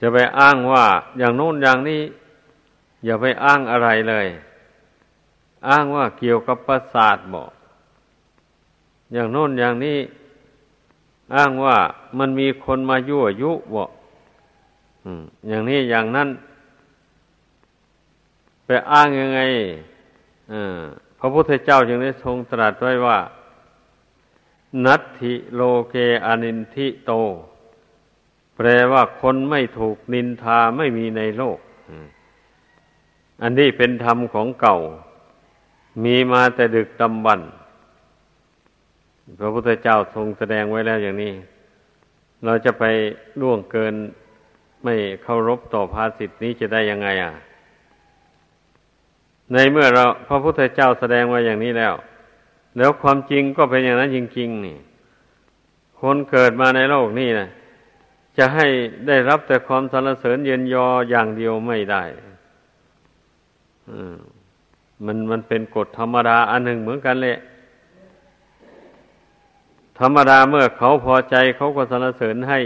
[0.00, 0.84] จะไปอ้างว่า
[1.18, 2.00] อย่างโน้นอย่างนี้
[3.04, 4.28] อย่าไปอ้างอะไรเลย
[5.68, 7.52] อ้างว่าเกี่ยวกับประสาทบอก
[9.12, 9.98] อย่างโน้นอย่างนี้
[11.36, 11.76] อ้างว่า
[12.18, 13.90] มันมีคนมายั่วยุบอก
[15.48, 16.28] อย่างนี้อย่างนั้น
[18.64, 19.40] ไปอ้างยังไง
[21.18, 23.18] พระพุทธเจ้าจึงได้ทรงตรัสไว้ว่า
[24.84, 25.94] นัตถิโลเก
[26.26, 27.12] อนินทิโต
[28.56, 31.58] แปลว่าคนไม่ถูกนินทาไม่มีในโลก
[33.42, 34.76] อันนี้เป็นธรรมของเก่า
[36.04, 37.40] มีมาแต่ดึกดำบรร
[39.38, 41.32] พระพุทธเจ้าทรงแสดงไว้แล้วอย่างนี้
[42.44, 42.84] เราจะไป
[43.40, 43.94] ล่วงเกิน
[44.84, 47.32] ไม่เคารพต่อภาสิทธินี้จะได้ยังไงอะ
[49.52, 51.94] ในเมื่อเราพระพุทธเจ้าแสดงไว้อย่างนี้แล้ว
[52.76, 54.78] แล้วความจริงก็เป็นอย่างนั้นจริงๆนี่
[56.00, 57.48] คนเกิดมาในโลกนี่นะ
[58.38, 58.66] จะให้
[59.08, 62.04] ได้รับแต่ความสรรเสริญเย็นยออย่างเดียวไม่ได้
[65.04, 67.38] มันมันเป็นกฎธรรมดาอันหนึ่งเหมือนกันแหละ
[69.98, 72.60] ธรรมดาเมื่อเขาพอใจเขาก็สรรเสริญให้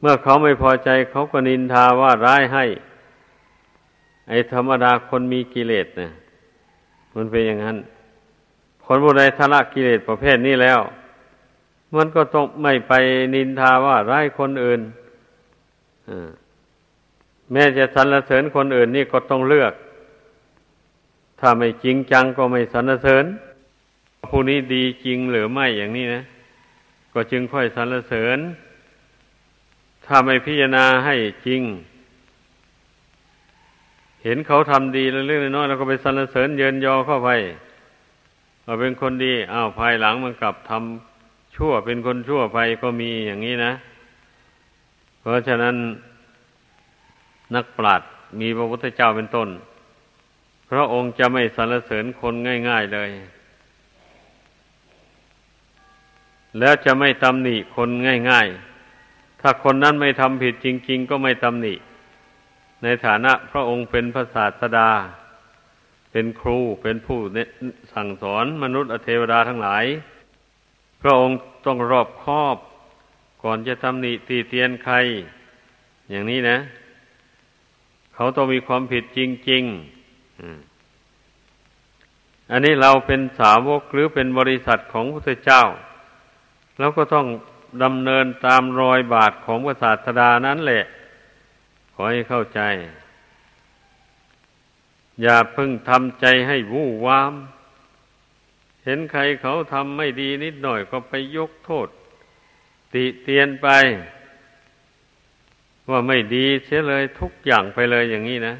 [0.00, 2.64] เมื่อเขาไม่พอใจเขาก็นินทาว่าร้ายให้
[4.28, 6.12] ไอ้ธรรมดาคนมีกิเลสเนี่ย
[7.14, 7.76] มันเป็นอย่างนั้น
[8.84, 10.80] คนผู้ใดทละกิเลสประเภทนี้แล้ว
[11.96, 12.92] มันก็ต้องไม่ไป
[13.34, 14.80] นินทาว่าร้ายคนอื่น
[16.08, 16.30] อ่า
[17.52, 19.74] แม้จะสรรเสริญคนอื่นนี่ก็ต้องเลือก
[21.40, 23.24] ถ้าไม่จริงจังก็ไม่สรรเสริญ
[24.28, 26.22] ผู้นี้ดีจริงหรือไม่อย่างนี้นะ
[27.12, 28.38] ก็จึงค่อยสรรเสริญ
[30.06, 31.14] ถ้าไม่พิจารณาให้
[31.46, 31.62] จริง
[34.22, 37.30] เห็นเขาทำดีเรื่องน้อยแล้วก็ไปสรรเสริญเยินยอเข้าไป
[38.66, 43.72] ว่าเป็นคนดีอ้าวภายหลังมันกลับทำชั่วเป็นคนชั่วไปก็มีอย่างนี้นะ
[45.20, 45.76] เพราะฉะนั้น
[47.54, 48.08] นักปราชญ์
[48.40, 49.48] มีพระพุทธเจ้าเป็นต้น
[50.70, 52.34] พระองค์จะไม่สรรเสริญคน
[52.68, 53.10] ง่าย ๆเลย
[56.58, 57.88] แล้วจะไม่ตำหนิคน
[58.30, 58.48] ง่าย
[58.94, 61.74] ๆ ถ้าคนนั้นไม่ทำผิดจริง ๆ ก็ไม่ตำหนิ
[62.82, 64.90] ในฐานะพระองค์เป็นพระศาสดา
[66.10, 67.18] เป็นครูเป็นผู้
[67.92, 69.84] สั่งสอนมนุษย์เทวดาทั้งหลาย
[71.02, 72.56] พระองค์ต้องรอบคอบ
[73.42, 74.94] ก่อนจะตำหนิตีเตียนใคร
[76.10, 76.58] อย่างนี้นะ
[78.14, 85.62] เขาต้องมีความผิดจริงๆอันนี้เราเป็นสาวกหรือเป็นบริษัทของพระเจ้า
[86.78, 87.26] เราก็ต้อง
[87.82, 90.84] ดำเนินตามรอยบาทของพระศาสดานั้นแหละ
[91.94, 92.60] ขอให้เข้าใจ
[95.22, 97.32] อย่าพึ่งทำใจให้วู่วาม
[98.84, 101.88] เห็นใครเขาทำไม่ดีนิดหน่อยก็ไปยกโทษ
[102.94, 103.68] ติเตียนไป
[105.90, 108.54] ว่าไม่ดีเสียเลยทุกอย่างไปเลยอย่างนี้นะ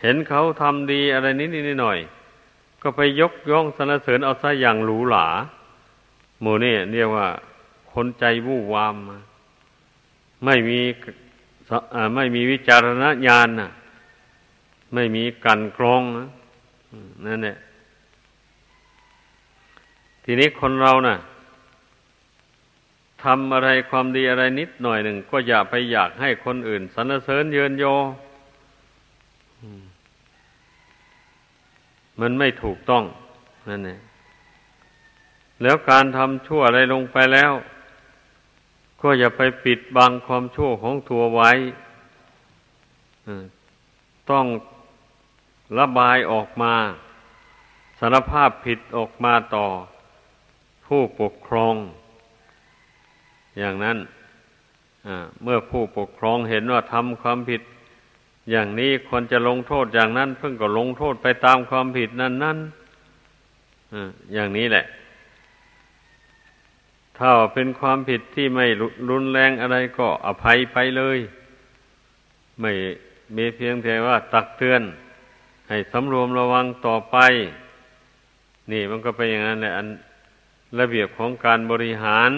[0.00, 1.98] เห็นเขาทำดีอะไรนิดนิดหน่อย
[2.82, 5.26] ก็ไปยกย่องสรรเสริญเอาซะอย่างหรูหรา
[6.40, 7.26] หมู่นี่เรียกว่า
[7.92, 8.94] คนใจวู่วาม
[10.44, 10.80] ไม่มี
[12.14, 13.70] ไม่มีวิจารณญาณนะ
[14.94, 16.28] ไม่มีกันกรองนะ
[17.26, 17.56] นั่นแหละ
[20.24, 21.16] ทีนี้คนเรานะ่ะ
[23.24, 27.84] ทำอะไรความดีอะไรนิดหน่อยหนึ่ง ก็อย่าไปอยากให้คนอื่นสรรเสริญเยินโย
[32.20, 33.04] มันไม่ถูกต้อง
[33.68, 34.00] นั่นเอง
[35.62, 37.52] แล้วการทำชั่วอะไรลงไปแล้ว
[39.02, 41.50] ก็อย่าไปปิดบังความชั่วของตัวไว้
[44.30, 44.46] ต้อง
[45.78, 46.74] ระบายออกมา
[47.98, 49.66] สารภาพผิดออกมาต่อ
[50.86, 51.74] ผู้ปกครอง
[53.58, 53.98] อย่างนั้น
[55.42, 57.62] เมื่อผู้ปกครองเห็นว่าทำความผิด
[58.50, 62.58] อย่างนี้ควรจะลงโทษอย่างนั้น เพิ่งก็ลงโทษไปตามความผิดนั้นนั้น
[64.34, 64.84] อย่างนี้แหละ
[67.18, 68.66] ถ้าเป็นความผิดที่ไม่
[69.10, 71.18] รุนแรงอะไรก็อภัยไปเลย
[72.60, 72.72] ไม่
[73.36, 74.82] มีเพียงแต่ว่าตักเตือน
[75.68, 77.16] ให้สำรวมระวังต่อไป
[78.72, 79.88] นี่มันก็เป็นอย่างนั้นแหละอัน
[80.78, 82.30] ระเบียบของการบริหาร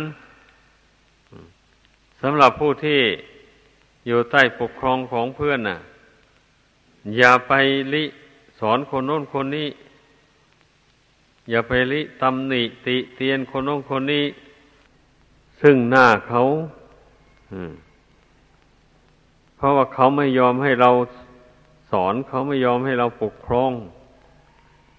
[2.22, 3.00] สำหรับผู้ที่
[4.07, 5.79] อยู่ใต้ปกครองของเพื่อนน่ะ
[7.16, 7.52] อย่าไป
[7.94, 8.05] ลิ
[8.61, 9.68] สอนคนโน้นคนนี้
[11.50, 14.24] อย่าไปลิตำหนิติเตียนคนโน้นคนนี้
[15.61, 16.40] ซึ่งหน้าเขา
[19.57, 20.90] เพราะว่าเขาไม่ยอมให้เรา
[21.90, 23.72] สอนเขาไม่ยอมให้เราปกครอง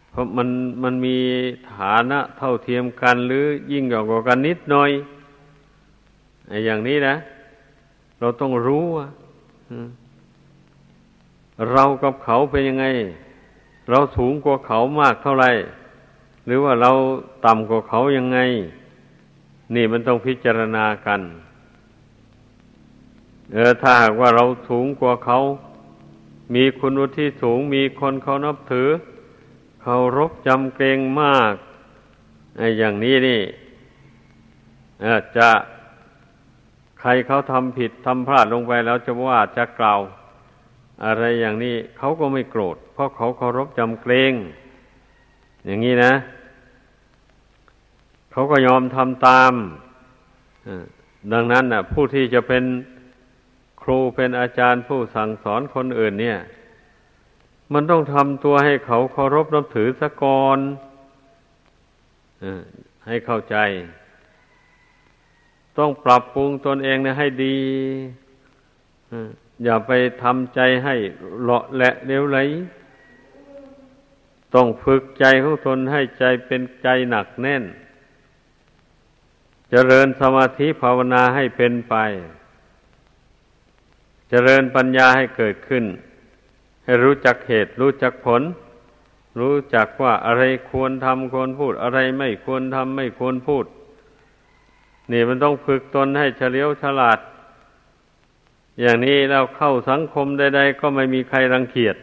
[0.10, 0.49] เพราะมัน
[0.84, 1.17] มันมี
[1.71, 4.91] ฐานะเท่าเทียมกันหรือยิ่งกว่ากันนิดหน่อย
[6.49, 7.15] อ้อย่างนี้นะ
[8.19, 9.07] เราต้องรู้ว่า
[11.71, 12.86] เรากับเขาเป็นยังไง
[13.89, 15.51] เราสูงกว่าเขามากเท่าไหร่
[16.45, 16.91] หรือว่าเรา
[17.45, 18.39] ต่ำกว่าเขายังไง
[19.75, 21.21] นี่มันต้องพิจารณากัน
[23.53, 25.38] เออถ้าหากว่าเราสูงกว่าเขา
[26.55, 28.89] มีคุณวุฒิสูง มีคนเขานับถือ
[29.81, 31.53] เคารพจำเกรงมาก
[32.57, 33.41] ไอ้อย่างนี้นี่
[35.38, 35.49] จะ
[36.99, 40.01] ใครเขาทำผิดทำพลาดลงไปแล้วจะว่าจะกล่าว
[41.05, 44.33] อะไรอย่างนี้เขาก็ไม่โกรธ เพราะเขาเคารพจำเกรง
[45.65, 46.13] อย่างนี้นะ
[48.31, 49.53] เขาก็ยอมทำตาม
[51.33, 52.63] ดังนั้นนะผู้ที่จะเป็น
[53.81, 56.39] ครูเป็นอาจารย์ผู้สั่งสอนคนอื่นเนี่ย
[57.73, 60.57] มันต้องทำตัวให้เขาเคารพนับถือสะกอน
[63.07, 63.55] ให้เข้าใจ
[65.77, 67.57] ต้องปรับปรุงตนเองนะให้ดี
[69.63, 69.91] อย่าไป
[70.23, 70.95] ทำใจให้
[71.41, 72.37] เลาะแหละเลี้ยวไหล
[74.53, 77.65] ต้องฝึกใจของตนให้ใจเป็นใจหนักแน่นจ
[79.71, 82.07] เจริญสมาธิภาวนาให้เป็นไปจ
[84.29, 85.85] เจริญปัญญาให้เกิดขึ้น
[86.83, 88.41] ให้รู้จักเหตุ รู้จักผล
[89.39, 93.65] รู้จักว่าอะไรควรทำควรพูด อะไรไม่ควรทำไม่ควรพูด
[95.12, 97.20] นี่มันต้องฝึกตนให้เฉลียวฉลาด
[98.82, 101.96] อย่างนี้เราเข้าสังคมใดๆ ก็ไม่มีใครรังเกียจ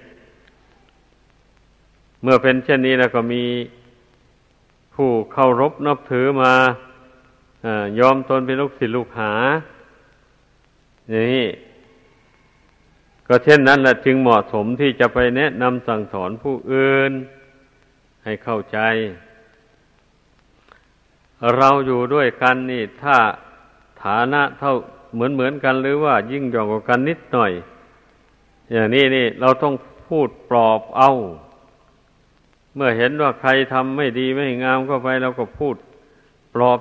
[2.23, 3.45] เมื่อเป็นเช่นนี้แล้วก็มี
[4.95, 6.53] ผู้เคารพนับถือมา
[8.01, 9.33] ยอมตนเป็นลูกศิษย์ลูกหา
[11.09, 11.49] อย่างนี้
[13.29, 17.13] ก็เช่นนั้นแหละจึงเหมาะสมที่จะไปแนะนำสั่งสอนผู้อื่น
[18.25, 18.79] ให้เข้าใจ
[21.57, 23.17] เราอยู่ด้วยกันนี่ถ้า
[24.03, 24.75] ฐานะเท่า
[25.15, 27.53] เหมือนเหมือนกันหรือว่ายิ่งหย่อนกว่ากันนิดหน่อย
[28.73, 29.75] อย่างนี้นี่เราต้อง
[30.07, 31.11] พูดปลอบเอา
[32.75, 35.77] เมื่อเห็นว่าใครทำไม่ดีไม่งามก็ไปเราก็พูด
[36.55, 36.81] ปลอบ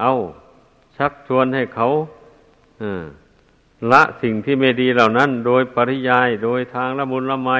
[0.00, 0.12] เอา
[0.96, 1.88] ชักชวนให้เขา
[3.92, 7.50] ละสิ่งที่ไม่ดีเหล่านั้น โดยปริยายโดยทางละมุนละไม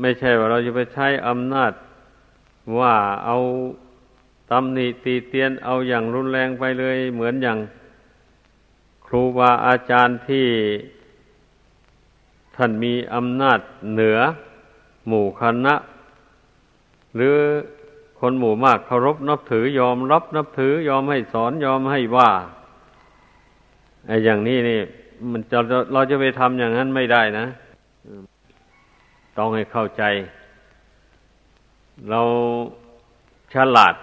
[0.00, 1.72] ไม่ใช่ว่าเราจะไปใช้อำนาจ
[2.78, 3.36] ว่าเอา
[4.50, 7.58] ตำหนิตีเตียนเอาอย่างรุนแรงไปเลย เหมือนอย่าง
[9.06, 10.46] ครูบาอาจารย์ที่
[12.56, 13.60] ท่านมีอำนาจ
[13.92, 14.18] เหนือ
[15.06, 15.74] หมู่คณะ
[17.16, 17.36] หรือ
[18.20, 22.30] คนหมู่มากเคารพนับถือยอมรับนับถือยอมให้สอนยอมให้ว่า
[24.06, 24.80] ไอ้อย่างนี้นี่
[25.30, 25.58] มันจะ
[25.92, 27.46] เราจะไปทำอย่างนั้นไม่ได้นะ
[29.38, 30.02] ต้องให้เข้าใจ
[32.10, 32.20] เรา
[33.54, 33.94] ฉลาด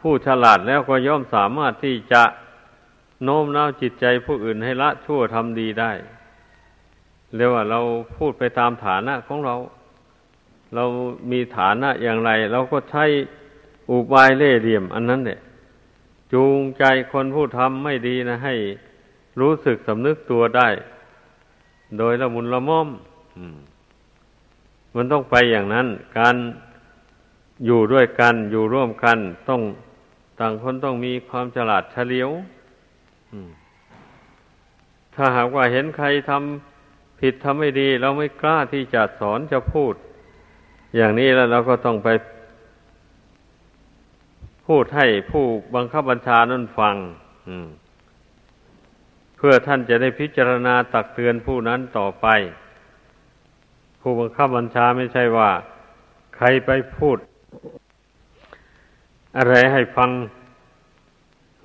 [0.00, 2.22] ผู้ฉลาดแล้วก็ย่อมสามารถที่จะ
[3.24, 5.92] โน้มน้าวจิตใจผู้อื่นให้ละชั่วทำดีได้
[7.36, 7.80] เรียกว่าเรา
[8.16, 9.54] พูดไปตามฐานะของเรา
[10.74, 10.84] เรา
[11.30, 13.04] มีฐานะอย่างไร เราก็ใช้
[13.90, 15.40] อุบายเล่เหลี่ยม อันนั้นเนี่ย
[16.32, 18.54] จูงใจคนผู้ทำไม่ดีนะ ให้
[19.40, 20.68] รู้สึกสำนึกตัวได้
[21.98, 22.88] โดยละมุนละม่อม
[24.94, 25.86] มันต้องไปอย่างนั้น
[26.18, 26.36] การ
[27.66, 29.18] อยู่ด้วยกันอยู่ร่วมกัน
[29.48, 29.62] ต้อง
[30.38, 32.30] ต่างคนต้องมีความฉลาดเฉลียว
[35.14, 39.94] ถ้าหากว่าเห็นใครทำผิดทำไม่ดี เราไม่กล้าที่จะสอนจะพูด
[40.96, 42.08] อย่างนี้แล้วเราก็ต้องไป
[44.66, 46.94] พูดให้ผู้บังคับบัญชานั่นฟัง
[49.36, 52.26] เพื่อท่านจะได้พิจารณาตักเตือนผู้นั้นต่อไป
[54.00, 55.50] ผู้บังคับบัญชาไม่ใช่ว่า
[56.36, 57.16] ใครไปพูด
[59.38, 60.10] อะไรให้ฟัง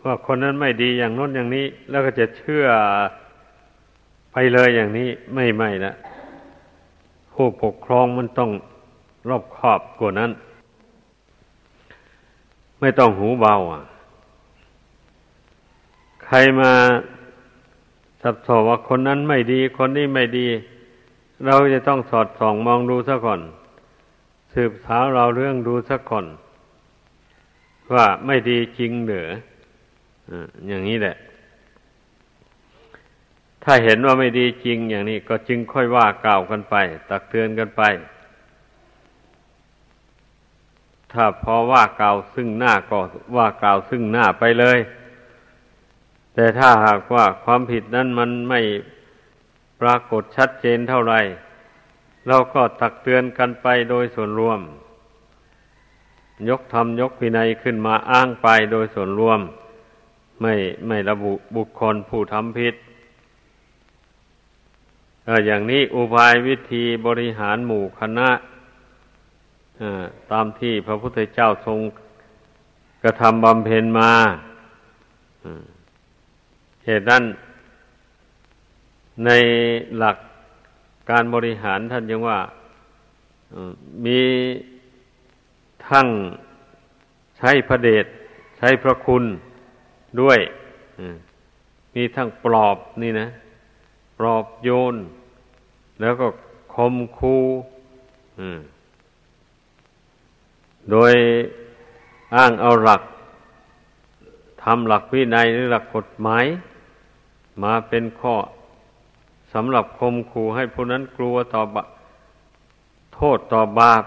[0.04, 2.66] ว่าคนนั้นไม่ดีอย่างน้นอย่างนี้ แล้วก็จะเชื่อ
[4.32, 5.94] ไปเลยอย่างนี้ไม่ไม่ละ
[7.34, 8.52] ผู้ปกครองมันต้อง
[9.30, 10.32] รอบคอบกว่านั้น
[12.80, 13.84] ไม่ต้องหูเบาอะ
[16.26, 16.72] ใครมา
[18.22, 20.48] สับสอบว่าคนนั้นไม่ดี คนนี้ไม่ดี
[21.46, 23.42] เราจะต้องสอดส่องมองดูซะก่อน
[24.54, 26.26] สืบสาวเราเรื่องดูซะก่อน
[27.94, 29.30] ว่าไม่ดีจริงเหรือ
[30.68, 31.16] อย่างนี้แหละ
[33.64, 36.76] ถ้าเห็นว่าไม่ดีจริงอย่างนี้ ก็จึงค่อยว่ากล่าวกันไป
[37.10, 37.84] ตักเตือนกันไป
[41.14, 43.00] ถ้าพอว่ากล่าวซึ่งหน้าก็
[43.38, 44.80] ว่ากล่าวซึ่งหน้าไปเลย
[46.34, 48.62] แต่ถ้าหากว่าความผิดนั้นมันไม่
[49.82, 51.22] ปรากฏชัดเจนเท่าไหร่
[52.28, 54.60] เราก็ตักเตือนกันไปโดยส่วนรวม
[56.50, 59.40] ยกธรรมยกวินัยขึ้นมาอ้างไปโดยส่วนรวม
[60.42, 60.54] ไม่
[60.88, 62.76] ไม่ระบุบุคคลผู้ทำผิด
[65.46, 68.30] อย่างนี้อุบายวิธีบริหารหมู่คณะ
[70.32, 71.80] ตามที่พระพุทธเจ้าทรง
[73.04, 74.12] กระทำบำเพ็ญมา
[76.86, 77.24] เหตุนั้น
[79.26, 79.30] ใน
[79.98, 80.18] หลัก
[81.10, 82.40] การบริหารท่านยังว่า
[84.06, 84.20] มี
[85.94, 86.08] ทั้ง
[87.38, 88.06] ใช้พระเดช
[88.58, 89.24] ใช้พระคุณ
[90.22, 90.40] ด้วย
[91.94, 93.28] มีทั้งปลอบนี่นะ
[94.18, 94.96] ปลอบโยน
[96.02, 96.28] แล้วก็
[96.76, 97.36] คมคู
[100.92, 101.14] โดย
[102.36, 103.02] อ้างเอาหลัก
[104.64, 106.46] ทำหลักวินัยหรือหลักกฎหมาย
[107.64, 108.36] มาเป็นข้อ
[109.54, 111.76] สำหรับคมคูให้ผู้นั้นกลัวต่อบ
[113.16, 114.04] โทษต่อบาป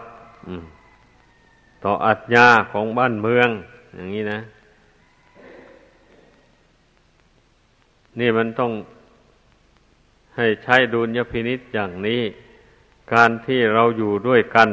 [1.89, 3.49] ต่ออัจญาของบ้านเมือง
[3.95, 4.41] อย่างนี้นะ
[8.18, 8.72] นี่มันต้อง
[10.37, 12.22] ให้ใช้ดุลยพินิษอย่างนี้
[13.12, 14.70] การที่เราอยู่ด้วยกัน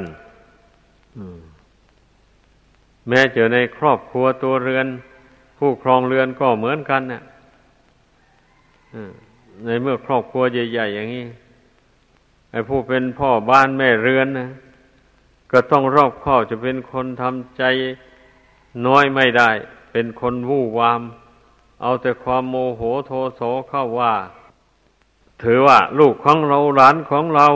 [3.07, 4.88] แม้เจอในครอบครัวตัวเรือน
[5.57, 7.22] ผู้ครองเรือนก็เหมือนกันนะ
[9.66, 11.26] ในเมื่อครอบครัวใหญ่ ๆ อย่างนี้
[12.51, 14.47] ไอ้ผู้เป็นพ่อบ้านแม่เรือนนะ
[15.54, 17.64] ก็ต้องรอบคอบจะเป็นคนทำใจ
[18.88, 19.49] น้อยไม่ได้
[19.91, 21.01] เป็นคนวู่วาม
[21.82, 24.16] เอาแต่ความโมโหโทโสเข้าว่า
[25.43, 27.47] ถือว่าลูกของเราหลานของเรา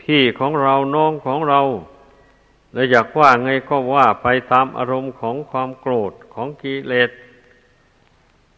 [0.00, 1.60] พี่ของเราน้องของเรา
[2.72, 7.10] แล้วอยากว่าไงก็ว่าไปตามอารมณ์ของความโกรธของกิเลส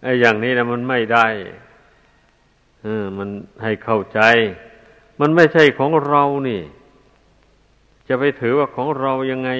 [0.02, 1.26] ไอ้อย่างนี้นะมันไม่ได้
[2.82, 3.28] เออมัน
[3.62, 4.20] ให้เข้าใจ
[5.20, 6.62] มันไม่ใช่ของเรานี่
[8.08, 9.50] จะไปถือว่าของเรายังไง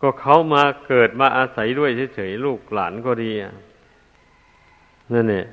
[0.00, 3.30] ก็เขามาเกิดมาอาศัยด้วยเฉยๆลูกหลานก็ดี
[5.12, 5.46] นั่นเนี่ย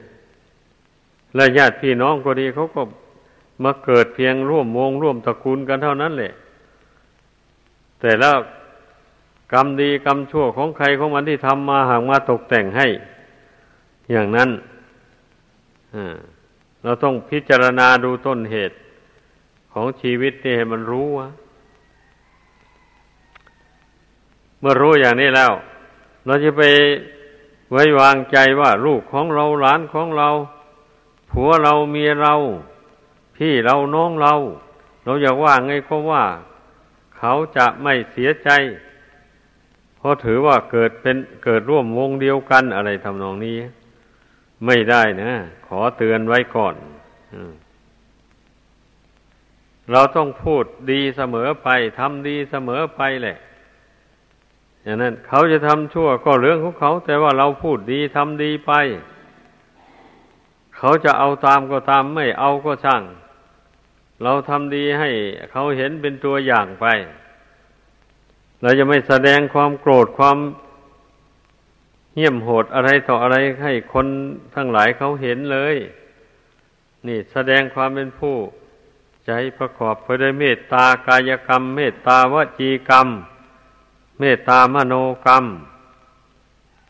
[1.36, 2.82] และญาติพี่น้องก็ดีเขาก็
[3.64, 6.34] มาเกิดเพียงร่วมวงร่วมตระกูลกันเท่านั้นแหละ
[8.00, 8.38] แต่แล้ว
[9.54, 12.88] กรรมดีกรรมชั่วของใครของมันที่ทำมาหากมาตกแต่งให้
[14.12, 14.50] อย่างนั้น
[16.84, 18.76] เราต้องพิจารณาดูต้นเหตุ
[19.72, 21.28] ของชีวิตนี่ให้มันรู้ว่า
[24.60, 25.54] เมื่อรู้อย่างนี้แล้ว
[26.26, 26.64] เราจะไป
[27.72, 30.30] ไว้วางใจว่าลูกของเราหลานของเรา
[31.32, 32.36] ผัวเราเมียเรา
[33.36, 34.34] พี่เราน้องเรา
[35.04, 36.24] เราอยากว่าไงก็ว่า
[37.18, 38.50] เขาจะไม่เสียใจ
[39.98, 43.56] เพราะถือว่าเกิดเป็นเกิดร่วมวงเดียวกันอะไรทำนองนี้
[44.66, 45.32] ไม่ได้นะ
[45.68, 46.76] ขอเตือนไว้ก่อน
[49.92, 51.70] เราต้องพูดดีเสมอไป
[52.00, 53.38] ทำดีเสมอไปแหละ
[54.84, 58.72] อย่างนั้นเขาจะทำชั่วก็เรื่องของเขา แต่ว่าเราพูดดีทำดีไป
[60.78, 63.04] เขาจะเอาตามก็ตามไม่เอาก็ช่าง
[64.24, 65.10] เราทำดีให้
[65.52, 66.86] เขาเห็นเป็นตัวอย่างไป
[68.62, 70.38] เราจะไม่แสดงความโกรธความ
[72.16, 74.08] เหี้ยมโหดอะไรต่ออะไรให้คน
[74.56, 75.76] ทั้งหลายเขาเห็นเลย
[77.08, 78.36] นี่แสดงความเป็นผู้
[79.32, 83.08] ใจประกอบไปด้วยเมตตากายกรรม เมตตาวจีกรรม
[84.20, 84.94] เมตตามโน
[85.26, 85.46] กรรม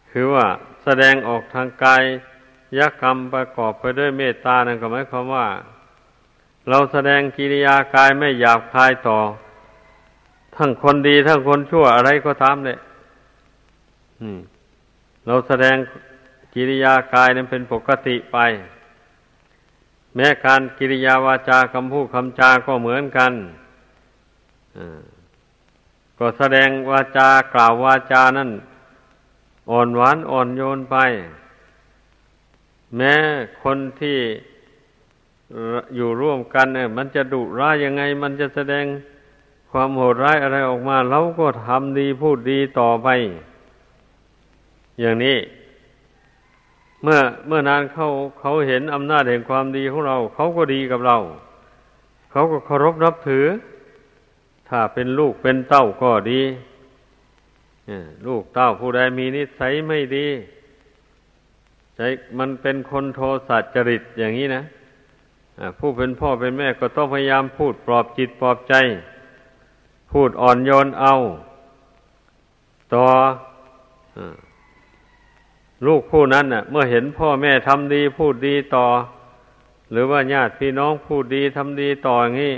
[0.10, 0.46] คือว่า
[0.84, 2.04] แสดงออกทางกาย
[2.78, 5.48] ยกรรมประกอบไปด้วยเมตตานั่นก็หมายความว่า
[6.70, 9.20] เราแสดงกิริยากายไม่หยาบคายต่อ
[10.56, 12.78] ทั้งคนดีทั้งคนชั่วอะไรก็ตามเลย
[15.26, 15.76] เราแสดง
[16.54, 18.40] กิริยากายนั้นเป็นปกติไป
[20.16, 23.34] แม้การกิริยาวาจาคำพูดคำจาก็เหมือนกัน
[26.18, 28.50] ก็แสดงวาจากล่าววาจานั้น
[29.72, 30.96] อ่อนหวานอ่อนโยนไป
[32.96, 33.14] แม้
[33.64, 34.20] คนที่
[35.96, 38.86] อยู่ร่วมกันเนี่ยมันจะดุร้ายยังไง มันจะแสดง
[39.72, 43.08] ความโหดร้ายอะไรออกมาเราก็ทำดีพูดดีต่อไป
[45.00, 45.38] อย่างนี้
[47.04, 48.08] เมื่อเมื่อนานเขา
[48.40, 51.18] เขาเห็นอำนาจแห่งความดีของเรา เขาก็ดีกับเรา
[52.32, 53.46] เขาก็เคารพนับถือ
[54.70, 56.42] ถ้าเป็นลูกเป็นเต้าก็ดี
[58.28, 60.28] ลูกเต้าผู้ใดมีนิสัยไม่ดี
[61.96, 62.02] ใจ
[62.40, 64.64] มันเป็นคนโทสัจริตอย่างนี้นะ
[65.80, 68.74] ผู้เป็นพ่อเป็นแม่ก็ต้องพยายามพูดปลอบจิตปลอบใจ
[70.12, 71.14] พูดอ่อนโยนเอา
[72.94, 73.06] ต่อ
[74.18, 74.20] อ
[75.86, 78.88] ลูกผู้นั้นน่ะ เมื่อเห็นพ่อแม่ทำดีพูดดีต่อ
[79.92, 82.54] หรือว่าญาติพี่น้องพูดดีทำดีต่ออย่างนี้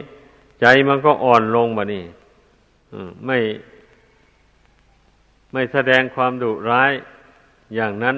[0.62, 2.04] ใจมันก็อ่อนลงบ่นี่
[3.26, 3.38] ไม่
[5.54, 6.92] ไม่แสดงความดุร้าย
[7.76, 8.18] อย่างนั้น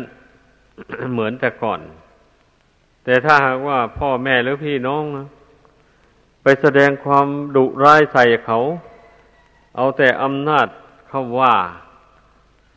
[1.14, 1.80] เหมือนแต่ก่อน
[3.04, 5.28] แต่ถ้าหากว่าพ่อแม่หรือพี่น้องนะ
[6.44, 8.60] ไปแสดงความดุร้ายใส่เขา
[9.76, 10.68] เอาแต่อำนาจ
[11.10, 11.56] เขาว่า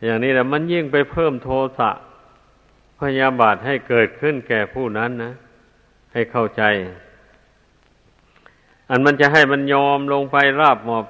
[0.05, 1.49] อย่างนี้แหละมันยิ่งไปเพิ่มโท
[1.79, 1.91] สะ
[3.01, 5.33] พยาบาทให้เกิดขึ้นแก่ผู้นั้นนะ
[6.13, 6.63] ให้เข้าใจ
[8.91, 11.07] อันมันจะให้มันยอมลงไปราบหมอบ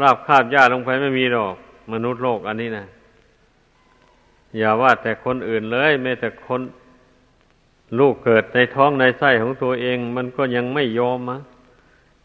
[0.00, 1.54] ราบคาบญาลงไปไม่มีหรอก
[1.92, 2.86] มนุษย์โลกอันนี้นะ
[4.56, 6.60] อย่าว่าแต่คนอื่นเลยแม้แต่คน
[7.98, 11.38] ลูกเกิดในท้องในไส้ของตัวเอง มันก็ยังไม่ยอมมะ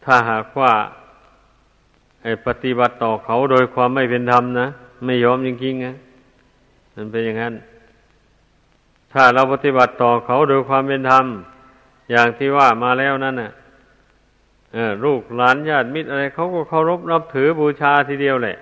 [0.03, 0.71] ถ้าหากว่า
[2.23, 4.67] ไอ้ปฏิบัติต่อเขาโดยความไม่เป็นธรรมนะ
[5.05, 5.95] ไม่ยอมจริงๆนะ
[6.95, 7.53] มันเป็นอย่างนั้น
[9.11, 11.25] ถ้าเราปฏิบัติต่อเขาโดยความเป็นธรรม
[12.11, 13.51] อย่างที่ว่ามาแล้วนั่นน่ะ
[15.05, 18.57] ลูกหลานญาติมิตรอะไรเขาก็เคารพนับถือบูชาทีเดียวแหละ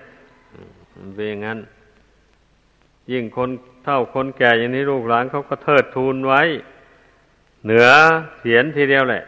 [1.16, 1.60] เป็นอย่างนั้น
[3.12, 3.50] ยิ่งคน
[3.84, 6.42] เท่าคนแก่อย่างนี้ลูกหลานเขาก็เทิดทูนไว้
[7.66, 7.88] เหนือ
[8.40, 9.24] เสียนทีเดียวแหละ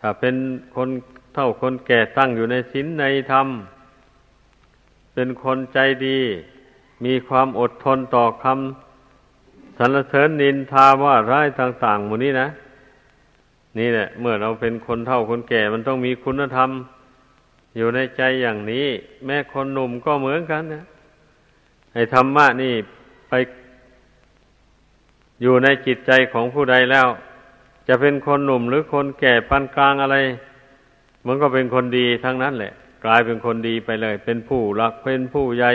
[0.00, 0.34] ถ้าเป็น
[0.76, 0.88] คน
[1.34, 3.48] เท่าคนแก่ตั้งอยู่ในศีลในธรรม
[5.14, 6.20] เป็นคนใจดี
[7.04, 8.83] มีความอดทนต่อคำ
[9.78, 12.48] สรรเสริญนินทาว่าร้ายต่างๆหมู่นี้นะ
[13.78, 16.70] นี่แหละ เมื่อเราเป็นคนเท่าคนแก่มันต้องมีคุณธรรม
[17.76, 18.86] อยู่ในใจอย่างนี้
[19.24, 20.84] แม้คนหนุ่มก็เหมือนกันนะ
[21.92, 22.74] ให้ธรรมะนี่
[23.28, 23.32] ไป
[25.42, 27.06] อยู่ในจิตใจของผู้ใดแล้ว
[27.88, 30.16] จะเป็นคนหนุ่มหรือคนแก่ปานกลางอะไร
[31.26, 32.72] มันก็เป็นคนดีทั้งนั้นแหละ
[33.04, 35.72] กลายเป็นคนดีไปเลย เป็นผู้รักเป็นผู้ใหญ่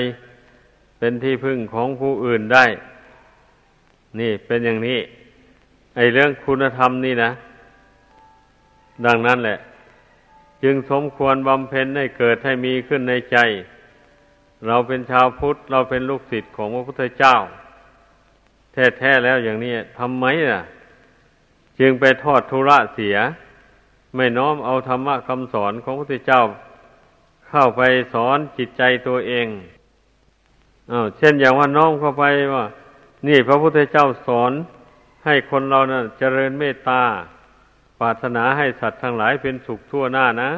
[1.00, 2.66] เป็นที่พึ่งของผู้อื่นได้
[4.20, 5.00] นี่เป็นอย่างนี้
[5.96, 7.32] ไอเรื่องคุณธรรมนี่นะ
[9.06, 9.58] ดังนั้นแหละ
[10.64, 13.38] จึงสมควรบำเพ็ญให้เกิดให้มีขึ้นในใจ
[14.68, 17.36] เราเป็นชาวพุทธ เราเป็นลูกศิษย์ของพระพุทธเจ้า
[18.98, 20.64] แท้ๆแล้วอย่างนี้ทำไมน่ะ
[21.80, 23.18] จึงไปทอดทุระเสีย
[24.16, 26.42] ไม่น้อมเอาธรรมะคำสอนของพระพุทธเจ้า
[27.48, 27.82] เข้าไป
[28.14, 29.48] สอนจิตใจตัวเอง
[30.92, 32.66] อา้าวเช่นอย่างว่าน้อมเข้าไปว่า
[33.28, 34.52] นี่พระพุทธเจ้าสอน
[35.26, 37.02] ให้คนเรานะ่ะเจริญเมตตา
[38.00, 40.52] ปรารถนาให้สัตว์ทั้งหลายเป็นสุขทั่วหน้านะ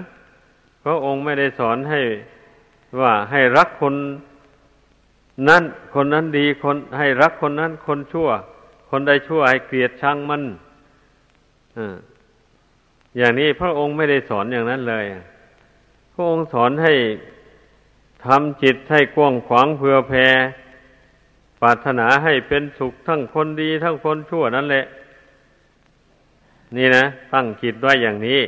[0.84, 2.02] พระองค์ไม่ได้สอนให้
[3.00, 3.96] ว่าให้รักคน
[5.50, 5.64] นั้น
[5.96, 8.30] คนนั้นดีคนให้รักคนนั้นคนชั่ว
[8.90, 10.42] คนใดชั่วให้เกลียดชังมัน
[13.18, 15.06] อย่างนี้พระองค์ไม่ได้สอนอย่างนั้นเลย
[16.14, 16.94] พระองค์สอนให้
[18.26, 20.28] ทำจิตให้กว้างขวางเพื่อแผ่
[21.62, 24.86] ปรารถนาให้เป็นสุขทั้งคนดีทั้งคนชั่วนั่นแหละ
[26.78, 28.42] นี่นะ ตั้งจิตไว้อย่างนี้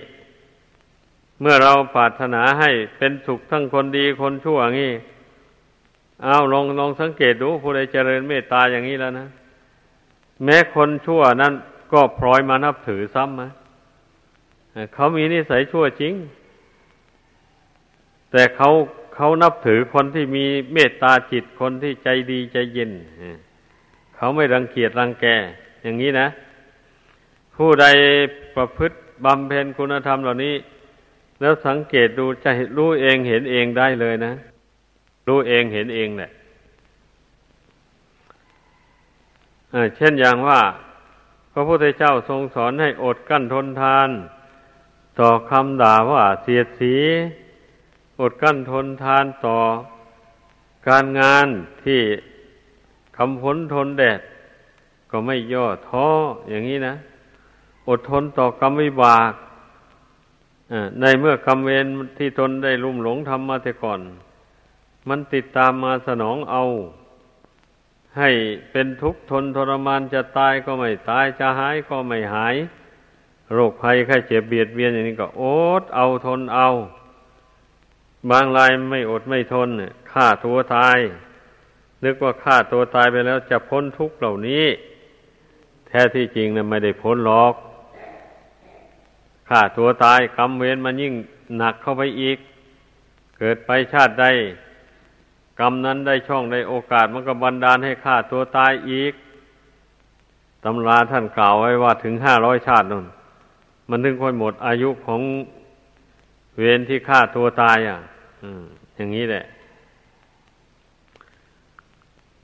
[1.41, 4.93] เมื่อเราปรารถนาให้เป็นสุขทั้งคนดีคนชั่วอย่างนี้
[6.23, 9.27] เอาลองลองสังเกตดูผู้ใดเจริญเมตตาอย่างนี้แล้วนะ
[10.43, 11.53] แม้คนชั่วนั้น
[11.93, 13.49] ก็พลอยมานับถือซ้ำนะ
[14.93, 16.13] เขามีนิสัยชั่วจริง
[18.31, 18.69] แต่เขา
[19.15, 22.91] เขานับถือคนที่มีเมตตาจิตคนที่ใจดีใจเย็น
[24.15, 25.25] เขาไม่รังเกียจรังแก
[25.81, 26.27] อย่างนี้นะ
[27.55, 27.85] ผู้ใด
[28.55, 28.95] ประพฤติ
[29.25, 30.55] บำเพ็ญคุณธรรมเหล่านี้
[31.41, 34.33] แล้วสังเกตดูจะรู้เองเห็นเองได้เลยนะ
[35.27, 36.31] รู้เองเห็นเองแหละ
[39.95, 40.59] เช่นอย่างว่า
[41.53, 44.09] พระพุทธเจ้าทรงสอนให้อดกั้นทนทาน
[45.19, 46.95] ต่อคำด่าว่าเสียดสี
[48.19, 49.57] อดกั้นทนทานต่อ
[50.87, 51.47] การงาน
[51.83, 52.01] ที่
[53.17, 54.19] คำพ้นทนแดด
[55.11, 56.07] ก็ไม่ย่อท้อ
[56.49, 56.95] อย่างนี้นะ
[57.87, 59.31] อดทนต่อกรรมวิบาก
[61.01, 61.85] ในเมื่อกรรมเวร
[62.17, 63.99] ที่ตนได้ลุ่มหลงทำมาแต่ก่อน
[65.09, 66.63] มันติดตามมาสนองเอา
[68.17, 68.29] ให้
[68.71, 72.55] เป็นทุกข์ทนทรมานจะตายก็ไม่ตายจะหายก็ไม่หาย
[73.53, 75.43] โรคภัยไข้เจ็บเบียดเบียนอย่างนี้ก็อ
[75.81, 76.67] ดเอาทนเอา
[78.29, 79.69] บางรายไม่อดไม่ทน
[80.11, 80.97] ฆ่าตัวตาย
[82.03, 84.65] นึกว่าฆ่าตัวตายไปแล้วจะพ้นทุกข์เหล่านี้
[85.87, 87.53] แท้ที่จริงนะไม่ได้พ้นหรอก
[89.49, 91.13] ฆ่าตัวตายกรรมเวรมันยิ่ง
[91.57, 92.37] หนักเข้าไปอีก
[93.37, 94.25] เกิดไปชาติใด
[95.59, 99.13] กรรมนั้นได้ช่องได้โอกาสมันก็บันดาลให้ฆ่าตัวตายอีก
[100.63, 103.05] ตำราท่านกล่าวไว้ว่าถึงห้าร้อยชาตินั่น
[103.89, 105.21] มันถึงค่อยหมดอายุของ
[106.57, 107.99] เวรที่ฆ่าตัวตายอะ
[108.95, 109.43] อย่างนี้แหละ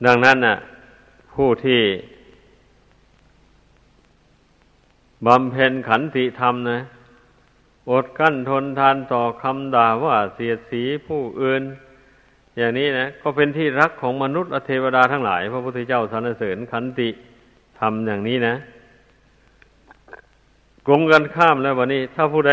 [0.06, 0.56] ดังนั้นน่ะ
[1.34, 1.80] ผู้ที่
[5.26, 6.78] บำเพ็ญขันติธรรมนะ
[7.90, 11.62] อดกั้นทนทานต่อคำด่าว่าเสียดสีผู้อื่น
[12.58, 17.08] อย่างนี้นะ ก็เป็นที่รักของมนุษย์เทวดาทั้งหลาย พระพุทธเจ้าสรรเสริญขันติ
[17.80, 18.54] ทำอย่างนี้นะ
[20.86, 22.52] กลงกันข้ามแล้ววันนี้ ถ้าผู้ใด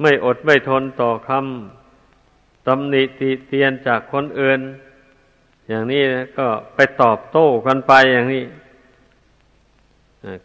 [0.00, 1.81] ไม่อดไม่ทนต่อคำ
[2.66, 4.60] ตำหนิติเตียนจากคนอื่น
[5.68, 6.02] อย่างนี้
[6.38, 8.44] ก็ไปตอบโต้กันไปอย่างนี้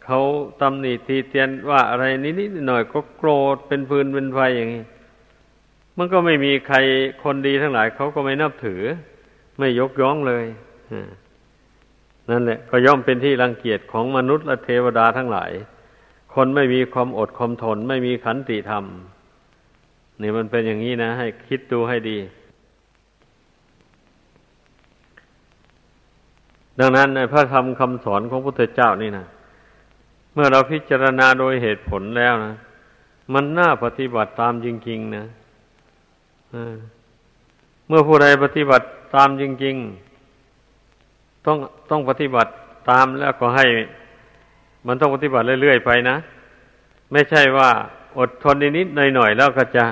[0.04, 0.20] เขา
[0.60, 2.04] ตำหนิตีเตียนว่าอะไร
[2.40, 4.84] นิดๆหน่อยก็โกรธเป็นฟืนเป็นไฟอย่างนี้
[5.98, 6.76] มันก็ไม่มีใคร
[7.22, 8.82] คนดีทั้งหลายเขาก็ไม่นับถือ
[9.58, 10.44] ไม่ยกย่องเลย
[12.30, 15.50] นั่นแหละ ก็ย่อมเป็นที่รังเกียจของมนุษย์และเทวดาทั้งหลาย
[16.34, 18.84] คนไม่มีความอดความทน ไม่มีขันติธรรม
[20.22, 22.18] นี่มันเป็นอย่างนี้นะ ให้คิดดูให้ดี
[26.80, 29.26] ดังนั้นในพระธรรมคำสอนของพระพุทธเจ้านี่นะ
[30.34, 32.54] เมื่อเราพิจารณาโดยเหตุผลแล้วนะ
[33.34, 35.24] มันน่าปฏิบัติตามจริง ๆ นะ
[37.88, 39.76] เมื่อผู้ใดปฏิบัติตามจริง
[40.60, 41.56] ๆ ต้อง
[41.90, 42.50] ต้องปฏิบัติ
[42.90, 43.66] ตามแล้วก็ให้
[44.86, 46.16] มันต้องปฏิบัติเรื่อยๆไปนะ
[47.12, 47.70] ไม่ใช่ว่า
[48.18, 49.84] อดทนนิดๆหน่อยๆแล้วก็จะ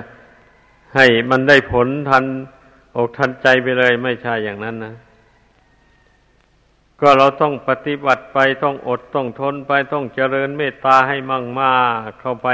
[0.94, 2.24] ให้มันได้ผลทัน
[2.96, 4.94] อกทันใจไปเลยไม่ใช่อย่างนั้นนะ
[7.00, 11.70] ก็เราต้องปฏิบัติไปต้องอดต้องทนไปต้องเจริญเมตตาให้มั่งมา
[12.20, 12.48] เข้าไป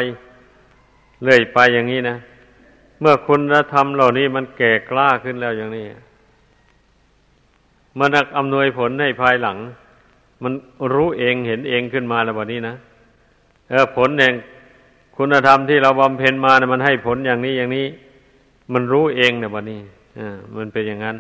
[1.22, 2.16] เรื่อยไปอย่างนี้นะ
[3.01, 5.87] เมื่อคุณธรรมเหล่านี้มันแก่กล้าขึ้นแล้วอย่างนี้
[7.99, 9.59] มันอำนวยผลให้ภายหลัง
[10.43, 10.53] มัน
[10.95, 12.74] รู้เองเห็นเองขึ้นมาแล้ววันนี้นะ
[13.70, 14.35] เออผลแห่ง
[15.16, 17.87] คุณธรรมที่เราบำเพ็ญมานะมันให้ผลอย่างนี้อย่างนี้
[18.72, 19.80] มันรู้เองนะวันนี้
[20.18, 20.20] อ
[20.56, 21.16] มันเป็นอย่างนั้น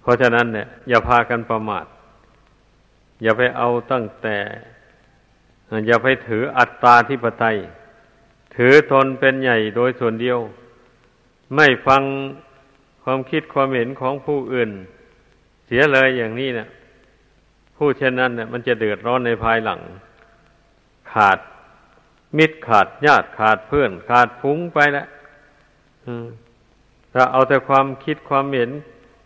[0.00, 1.86] เพราะฉะนั้นเนี่ย อย่าพากันประมาท
[3.22, 4.36] อย่าไปเอาตั้งแต่
[5.86, 7.56] อย่าไปถืออัตตาที่ปไตย
[8.56, 10.38] ถือตนเป็นใหญ่โดยส่วนเดียว
[11.54, 12.02] ไม่ฟัง
[13.02, 14.70] ความคิดความเห็นของผู้อื่น
[15.66, 16.68] เสียเลยอย่างนี้เนะ
[17.76, 19.80] ผู้เช่นนั้นเนี่ยมันจะเดือดร้อนในภายหลัง
[21.12, 21.38] ขาด
[22.36, 25.06] มิตรขาดญาติขาดเพื่อน ขาดฟุ้งไปแล้ว
[27.12, 28.70] ถ้าเอาแต่ความคิดความเห็น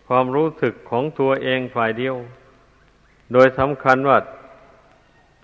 [0.09, 2.15] ความรู้สึกของตัวเองฝ่ายเดียว
[3.33, 4.19] โดยสำคัญว่า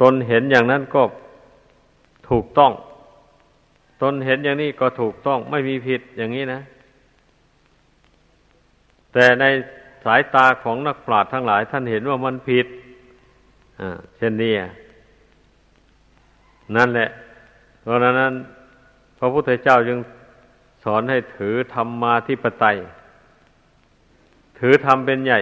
[0.00, 1.02] ตนเห็นอย่างนั้นก็
[2.30, 2.72] ถูกต้อง
[4.02, 6.60] ตนเห็นอย่างนี้ก็ถูกต้องไม่มีผิดอย่างนี้นะ
[9.12, 9.44] แต่ใน
[10.04, 12.66] สายตาของนักปราชญ์ทั้งหลาย ท่านเห็นว่ามันผิด
[14.16, 14.52] เช่นนี้
[16.76, 17.08] นั่นแหละ
[17.88, 18.34] เพราะนั้น
[19.18, 19.98] พระพุทธเจ้าจึง
[20.84, 22.76] สอนให้ถือธรรมมาธิปไตย
[24.58, 25.40] ถือธรรมเป็นใหญ่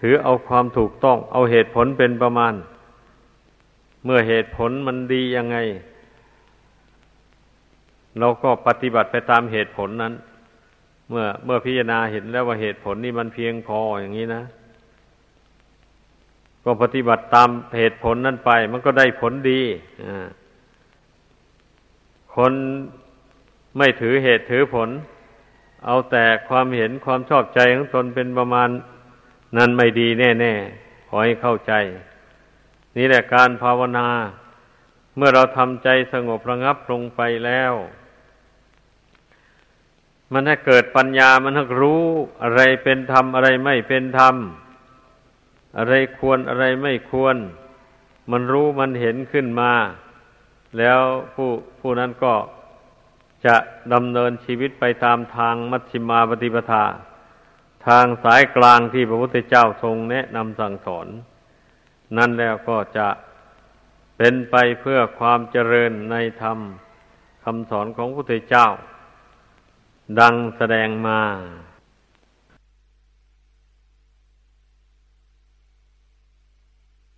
[0.00, 2.54] ถือเอาความถูกต้อง เอาเหตุผลเป็นประมาณ
[4.04, 5.56] เมื่อเหตุผลมันดียังไง
[8.18, 10.14] เราก็ปฏิบัติไปตามเหตุผลนั้น
[11.08, 14.42] เมื่อเมื่อพิจารณาเห็นแล้วว่าเหตุผลนี้มันเพียงพออย่างนี้นะ
[16.64, 19.60] ก็ปฏิบัติตามเหตุผลนั้นไป มันก็ได้ผลดี
[20.06, 20.26] อ่า
[22.36, 22.52] คน
[23.76, 24.88] ไม่ถือเหตุถือผล
[25.84, 28.68] เอาแต่ความเห็นความชอบใจของตนเป็นประมาณ
[29.56, 30.08] นั้นไม่ดี
[30.40, 31.72] แน่ๆขอให้เข้าใจ
[32.96, 34.08] นี่แหละการภาวนา
[35.16, 37.72] เมื่อเราทำใจสงบระงับลงไปแล้ว
[40.32, 42.02] มันให้เกิดปัญญามันให้รู้
[42.42, 44.34] อะไรเป็นธรรมอะไรไม่เป็นธรรม
[45.78, 47.36] อะไรควรอะไรไม่ควร
[48.30, 49.72] มันรู้มันเห็นขึ้นมา
[50.78, 51.00] แล้ว
[51.34, 51.48] ผู้
[51.80, 52.34] ผู้นั้นก็
[53.46, 53.56] จะ
[53.94, 56.84] ดำเนินชีวิตไปตามทางมัชฌิมาปฏิปทา
[57.86, 61.06] ทางสายกลางที่พระพุทธเจ้าทรงแนะนำสั่งสอน
[62.16, 63.08] นั่นแล้วก็จะ
[64.16, 66.58] เป็นไปเพื่อความเจริญในธรรม
[67.44, 68.66] คำสอนของพระพุทธเจ้า
[70.20, 71.20] ดังแสดงมา